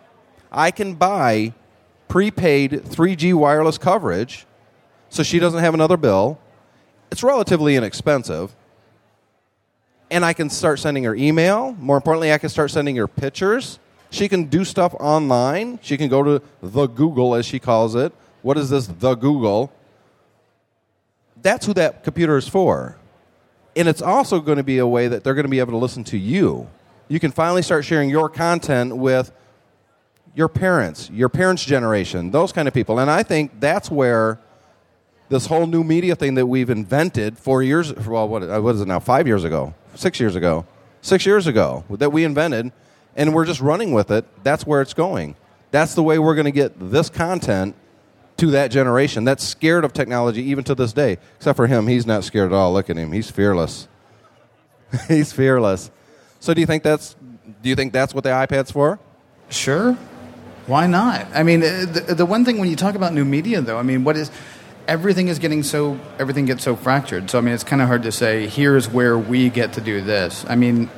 [0.50, 1.52] I can buy
[2.08, 4.46] prepaid 3G wireless coverage
[5.10, 6.40] so she doesn't have another bill.
[7.10, 8.56] It's relatively inexpensive
[10.10, 11.72] and I can start sending her email.
[11.78, 13.78] More importantly, I can start sending her pictures.
[14.12, 15.78] She can do stuff online.
[15.80, 18.12] She can go to the Google, as she calls it.
[18.42, 19.72] What is this, the Google?
[21.40, 22.98] That's who that computer is for.
[23.74, 25.78] And it's also going to be a way that they're going to be able to
[25.78, 26.68] listen to you.
[27.08, 29.32] You can finally start sharing your content with
[30.34, 32.98] your parents, your parents' generation, those kind of people.
[32.98, 34.38] And I think that's where
[35.30, 38.88] this whole new media thing that we've invented four years, well, what, what is it
[38.88, 40.66] now, five years ago, six years ago,
[41.00, 42.72] six years ago that we invented,
[43.16, 44.24] and we're just running with it.
[44.42, 45.36] That's where it's going.
[45.70, 47.74] That's the way we're going to get this content
[48.38, 51.18] to that generation that's scared of technology even to this day.
[51.36, 52.72] Except for him, he's not scared at all.
[52.72, 53.88] Look at him; he's fearless.
[55.08, 55.90] he's fearless.
[56.40, 57.16] So, do you think that's
[57.62, 58.98] do you think that's what the iPad's for?
[59.48, 59.96] Sure.
[60.66, 61.26] Why not?
[61.34, 63.82] I mean, uh, the, the one thing when you talk about new media, though, I
[63.82, 64.30] mean, what is
[64.86, 67.30] everything is getting so everything gets so fractured.
[67.30, 70.00] So I mean, it's kind of hard to say here's where we get to do
[70.00, 70.44] this.
[70.48, 70.90] I mean,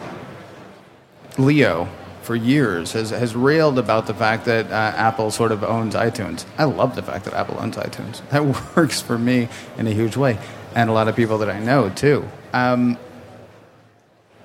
[1.38, 1.88] Leo
[2.24, 6.44] for years has has railed about the fact that uh, Apple sort of owns iTunes.
[6.58, 8.20] I love the fact that Apple owns iTunes.
[8.30, 9.48] That works for me
[9.78, 10.38] in a huge way,
[10.74, 12.28] and a lot of people that I know too.
[12.52, 12.98] Um,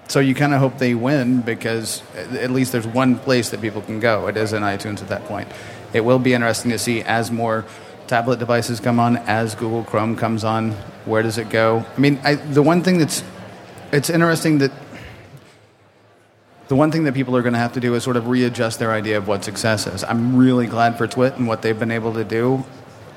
[0.08, 3.82] so you kind of hope they win because at least there's one place that people
[3.82, 4.28] can go.
[4.28, 5.48] It is in iTunes at that point.
[5.94, 7.66] It will be interesting to see as more
[8.08, 10.72] tablet devices come on, as Google Chrome comes on,
[11.06, 11.86] where does it go?
[11.96, 13.24] I mean, I, the one thing that's
[13.92, 14.72] it's interesting that
[16.70, 18.78] the one thing that people are going to have to do is sort of readjust
[18.78, 20.03] their idea of what success is.
[20.03, 22.63] I'm really glad for TWiT and what they've been able to do.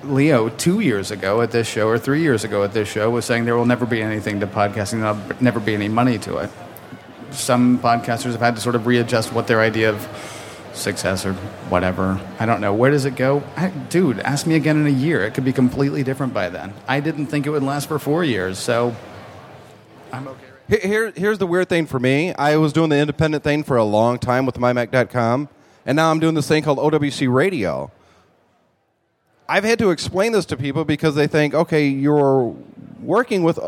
[0.03, 3.27] Leo, two years ago at this show, or three years ago at this show, was
[3.27, 6.51] saying there will never be anything to podcasting, there'll never be any money to it.
[7.31, 10.09] Some podcasters have had to sort of readjust what their idea of
[10.73, 11.35] success or
[11.69, 12.19] whatever.
[12.41, 12.73] I don't know.
[12.73, 13.43] Where does it go?
[13.55, 15.25] I, dude, ask me again in a year.
[15.25, 16.73] It could be completely different by then.
[16.89, 18.97] I didn't think it would last for four years, so
[20.11, 20.52] I'm okay.
[20.69, 22.33] Here- Here, here's the weird thing for me.
[22.35, 25.49] I was doing the independent thing for a long time with mymac.com,
[25.85, 27.91] and now I'm doing this thing called OWC Radio.
[29.49, 32.55] I've had to explain this to people because they think, okay, you're
[33.03, 33.59] working with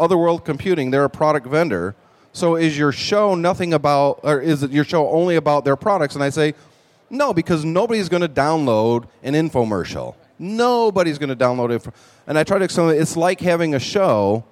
[0.00, 1.94] Other World Computing, they're a product vendor.
[2.32, 6.14] So is your show nothing about, or is your show only about their products?
[6.14, 6.54] And I say,
[7.10, 10.14] no, because nobody's going to download an infomercial.
[10.38, 11.92] Nobody's going to download it.
[12.26, 13.00] And I try to explain it.
[13.00, 14.44] It's like having a show,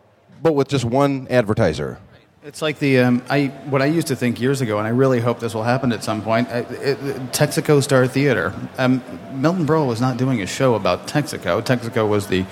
[0.42, 1.98] but with just one advertiser.
[2.44, 5.18] It's like the um, I what I used to think years ago, and I really
[5.18, 6.48] hope this will happen at some point.
[6.48, 6.98] It, it,
[7.32, 8.54] Texaco Star Theater.
[8.78, 11.60] Um, Milton Berle was not doing a show about Texaco.
[11.60, 12.46] Texaco was the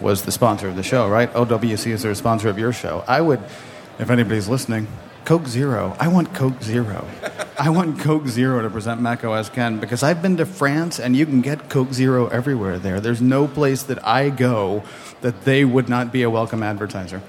[0.00, 1.30] was the sponsor of the show, right?
[1.34, 3.04] OWC is the sponsor of your show.
[3.06, 3.40] I would,
[3.98, 4.86] if anybody's listening,
[5.24, 5.94] Coke Zero.
[6.00, 7.06] I want Coke Zero.
[7.58, 11.14] I want Coke Zero to present Mac OS Ken because I've been to France and
[11.14, 12.98] you can get Coke Zero everywhere there.
[12.98, 14.84] There's no place that I go
[15.20, 17.22] that they would not be a welcome advertiser.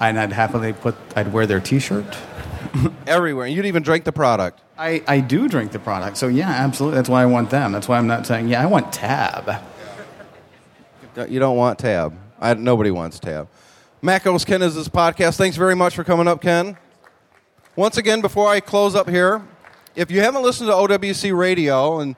[0.00, 2.16] And I'd happily put, I'd wear their T-shirt.
[3.06, 3.46] Everywhere.
[3.46, 4.60] You'd even drink the product.
[4.78, 6.96] I, I do drink the product, so yeah, absolutely.
[6.96, 7.72] That's why I want them.
[7.72, 9.62] That's why I'm not saying, yeah, I want Tab.
[11.28, 12.16] You don't want Tab.
[12.40, 13.48] I, nobody wants Tab.
[14.00, 15.36] Mac OS Ken is this podcast.
[15.36, 16.78] Thanks very much for coming up, Ken.
[17.76, 19.46] Once again, before I close up here,
[19.94, 22.16] if you haven't listened to OWC Radio, and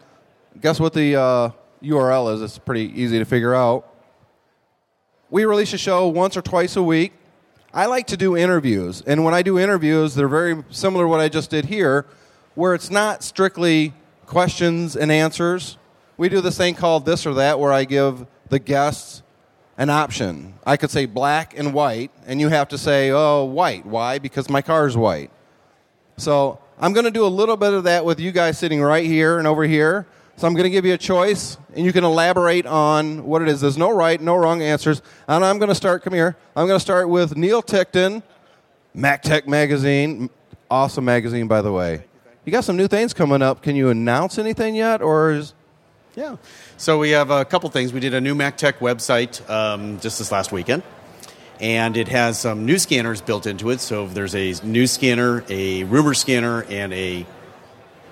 [0.61, 1.51] guess what the uh,
[1.83, 2.43] URL is?
[2.43, 3.92] It's pretty easy to figure out.
[5.33, 7.15] We release a show once or twice a week.
[7.73, 11.21] I like to do interviews, and when I do interviews, they're very similar to what
[11.21, 12.05] I just did here,
[12.55, 13.95] where it's not strictly
[14.27, 15.79] questions and answers.
[16.19, 19.23] We do this thing called this or that, where I give the guests
[19.79, 20.53] an option.
[20.67, 23.87] I could say black and white, and you have to say, oh, white.
[23.87, 24.19] Why?
[24.19, 25.31] Because my car is white.
[26.19, 29.07] So I'm going to do a little bit of that with you guys sitting right
[29.07, 30.07] here and over here.
[30.43, 33.49] So I'm going to give you a choice, and you can elaborate on what it
[33.49, 33.61] is.
[33.61, 35.01] There's no right, no wrong answers.
[35.29, 38.25] And I'm going to start, come here, I'm going to start with Neil Ticktin,
[38.93, 40.31] MacTech Magazine.
[40.69, 42.07] Awesome magazine, by the way.
[42.45, 43.63] You got some new things coming up.
[43.63, 45.55] Can you announce anything yet, or is.
[46.17, 46.39] Yeah.
[46.77, 47.93] So we have a couple things.
[47.93, 50.83] We did a new MacTech website um, just this last weekend,
[51.61, 53.79] and it has some new scanners built into it.
[53.79, 57.27] So there's a news scanner, a rumor scanner, and a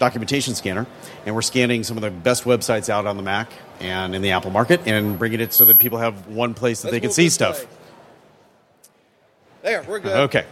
[0.01, 0.87] documentation scanner.
[1.25, 4.33] And we're scanning some of the best websites out on the Mac and in the
[4.33, 7.29] Apple market, and bringing it so that people have one place that they can see
[7.29, 7.65] stuff.
[9.63, 10.17] There, we're good.
[10.31, 10.45] Okay.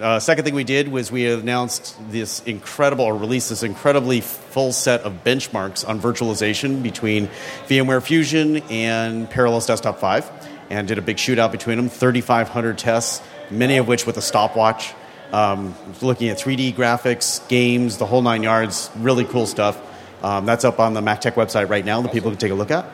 [0.00, 4.72] Uh, second thing we did was we announced this incredible, or released this incredibly full
[4.72, 7.28] set of benchmarks on virtualization between
[7.68, 10.30] VMware Fusion and Parallels Desktop 5,
[10.70, 14.92] and did a big shootout between them 3,500 tests, many of which with a stopwatch,
[15.32, 19.80] um, looking at 3D graphics, games, the whole nine yards, really cool stuff.
[20.22, 22.70] Um, that's up on the MacTech website right now that people can take a look
[22.70, 22.86] at.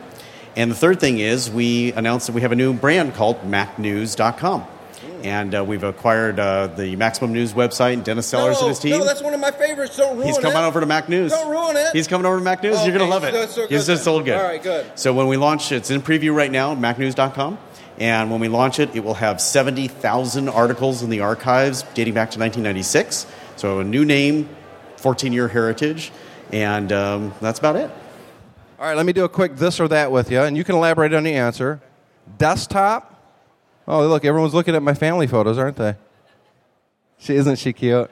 [0.54, 4.66] And the third thing is we announced that we have a new brand called MacNews.com.
[5.22, 8.92] And uh, we've acquired uh, the Macsimum News website, Dennis Sellers and his team.
[8.98, 9.96] No, that's one of my favorites.
[9.96, 10.42] Don't ruin He's it.
[10.42, 11.32] coming over to Mac News.
[11.32, 11.92] Don't ruin it.
[11.92, 12.76] He's coming over to Mac News.
[12.78, 13.32] Oh, You're going to love it.
[13.32, 14.36] So- so He's good just sold good.
[14.36, 14.86] All right, good.
[14.98, 17.58] So when we launch, it's in preview right now, MacNews.com.
[17.98, 22.30] And when we launch it, it will have 70,000 articles in the archives dating back
[22.32, 23.26] to 1996.
[23.56, 24.48] So a new name,
[24.98, 26.12] 14 year heritage,
[26.52, 27.90] and um, that's about it.
[28.78, 30.74] All right, let me do a quick this or that with you, and you can
[30.74, 31.80] elaborate on the answer.
[32.36, 33.15] Desktop.
[33.88, 35.94] Oh, look, everyone's looking at my family photos, aren't they?
[37.18, 38.10] She isn't she cute?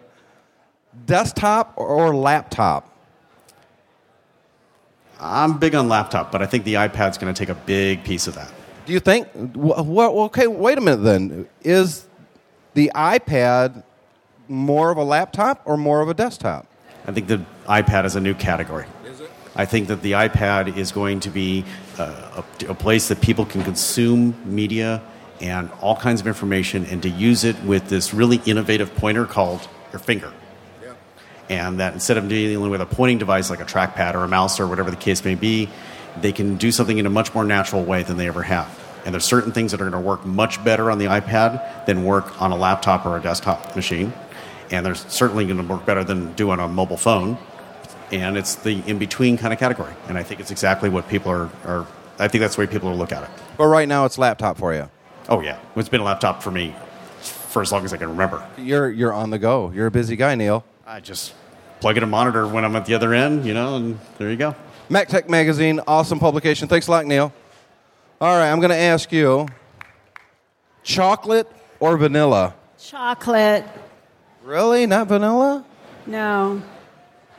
[1.07, 2.91] Desktop or laptop?
[5.21, 8.27] I'm big on laptop, but I think the iPad's going to take a big piece
[8.27, 8.53] of that.
[8.87, 9.27] Do you think?
[9.57, 11.03] wh- wh- okay, wait a minute.
[11.03, 12.07] Then is
[12.75, 13.83] the iPad
[14.49, 16.67] more of a laptop or more of a desktop?
[17.07, 18.87] I think the iPad is a new category.
[19.07, 19.31] Is it?
[19.57, 21.65] I think that the iPad is going to be
[21.99, 25.01] uh, a, a place that people can consume media
[25.45, 29.69] and all kinds of information and to use it with this really innovative pointer called
[29.93, 30.33] your finger.
[31.51, 34.59] And that instead of dealing with a pointing device like a trackpad or a mouse
[34.59, 35.69] or whatever the case may be,
[36.19, 38.81] they can do something in a much more natural way than they ever have.
[39.05, 42.05] And there's certain things that are going to work much better on the iPad than
[42.05, 44.15] work on a laptop or a desktop machine.
[44.71, 47.37] And they're certainly going to work better than do on a mobile phone.
[48.11, 49.93] And it's the in between kind of category.
[50.09, 51.87] And I think it's exactly what people are, are
[52.19, 53.31] I think that's the way people will look at it.
[53.59, 54.89] But right now, it's laptop for you.
[55.29, 55.59] Oh, yeah.
[55.77, 56.75] It's been a laptop for me
[57.55, 58.47] for as long as I can remember.
[58.59, 59.71] You're you're on the go.
[59.75, 60.65] You're a busy guy, Neil.
[60.87, 61.35] I just
[61.81, 64.37] plug in a monitor when I'm at the other end, you know, and there you
[64.37, 64.55] go.
[64.91, 66.69] MacTech Magazine, awesome publication.
[66.69, 67.33] Thanks a lot, Neil.
[68.21, 69.47] All right, I'm going to ask you
[70.83, 71.51] chocolate
[71.81, 72.55] or vanilla?
[72.79, 73.65] Chocolate.
[74.43, 74.87] Really?
[74.87, 75.65] Not vanilla?
[76.07, 76.63] No.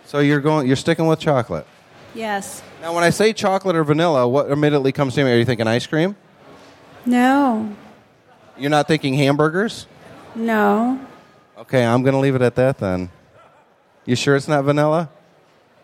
[0.06, 0.66] So you're going.
[0.66, 1.68] You're sticking with chocolate.
[2.14, 2.64] Yes.
[2.82, 5.32] Now, when I say chocolate or vanilla, what immediately comes to me?
[5.32, 6.16] Are you thinking ice cream?
[7.06, 7.76] No.
[8.58, 9.88] You're not thinking hamburgers?
[10.34, 11.00] No.
[11.58, 13.10] Okay, I'm going to leave it at that then.
[14.06, 15.10] You sure it's not vanilla?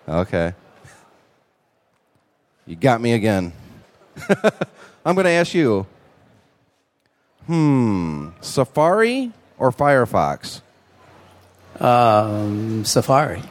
[0.07, 0.53] Okay.
[2.65, 3.53] You got me again.
[5.05, 5.85] I'm going to ask you.
[7.47, 10.61] Hmm, Safari or Firefox?
[11.79, 13.41] Um, Safari.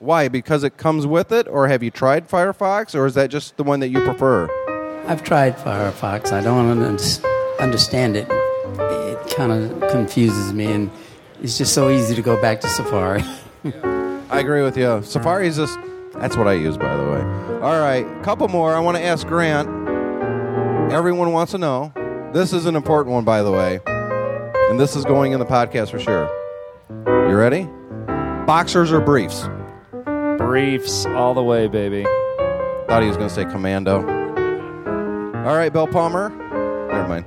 [0.00, 0.28] Why?
[0.28, 3.62] Because it comes with it, or have you tried Firefox, or is that just the
[3.62, 4.48] one that you prefer?
[5.06, 6.32] I've tried Firefox.
[6.32, 6.70] I don't
[7.60, 8.28] understand it.
[8.30, 10.90] It kind of confuses me, and
[11.42, 13.22] it's just so easy to go back to Safari.
[14.30, 15.02] I agree with you.
[15.02, 15.78] Safari is just
[16.14, 17.20] that's what I use, by the way.
[17.60, 18.74] All right, couple more.
[18.74, 19.68] I want to ask Grant.
[20.92, 21.92] Everyone wants to know.
[22.32, 23.80] This is an important one, by the way,
[24.70, 26.30] and this is going in the podcast for sure.
[27.28, 27.68] You ready?
[28.46, 29.48] Boxers or briefs?
[30.38, 32.04] Briefs all the way, baby.
[32.88, 34.11] Thought he was going to say commando.
[35.44, 36.28] All right, Bill Palmer.
[36.28, 37.24] Never mind.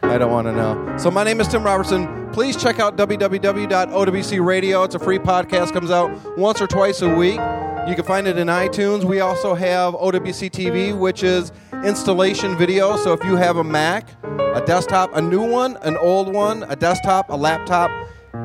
[0.00, 0.96] I don't want to know.
[0.96, 2.30] So my name is Tim Robertson.
[2.32, 4.82] Please check out www.owc Radio.
[4.84, 5.74] It's a free podcast.
[5.74, 7.38] Comes out once or twice a week.
[7.86, 9.04] You can find it in iTunes.
[9.04, 11.52] We also have OWC TV, which is
[11.84, 12.96] installation video.
[12.96, 16.74] So if you have a Mac, a desktop, a new one, an old one, a
[16.74, 17.90] desktop, a laptop,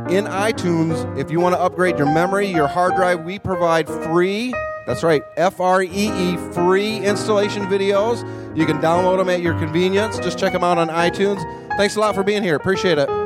[0.09, 4.53] in iTunes, if you want to upgrade your memory, your hard drive, we provide free.
[4.85, 8.25] That's right, F R E E, free installation videos.
[8.57, 10.17] You can download them at your convenience.
[10.19, 11.41] Just check them out on iTunes.
[11.77, 12.55] Thanks a lot for being here.
[12.55, 13.20] Appreciate it.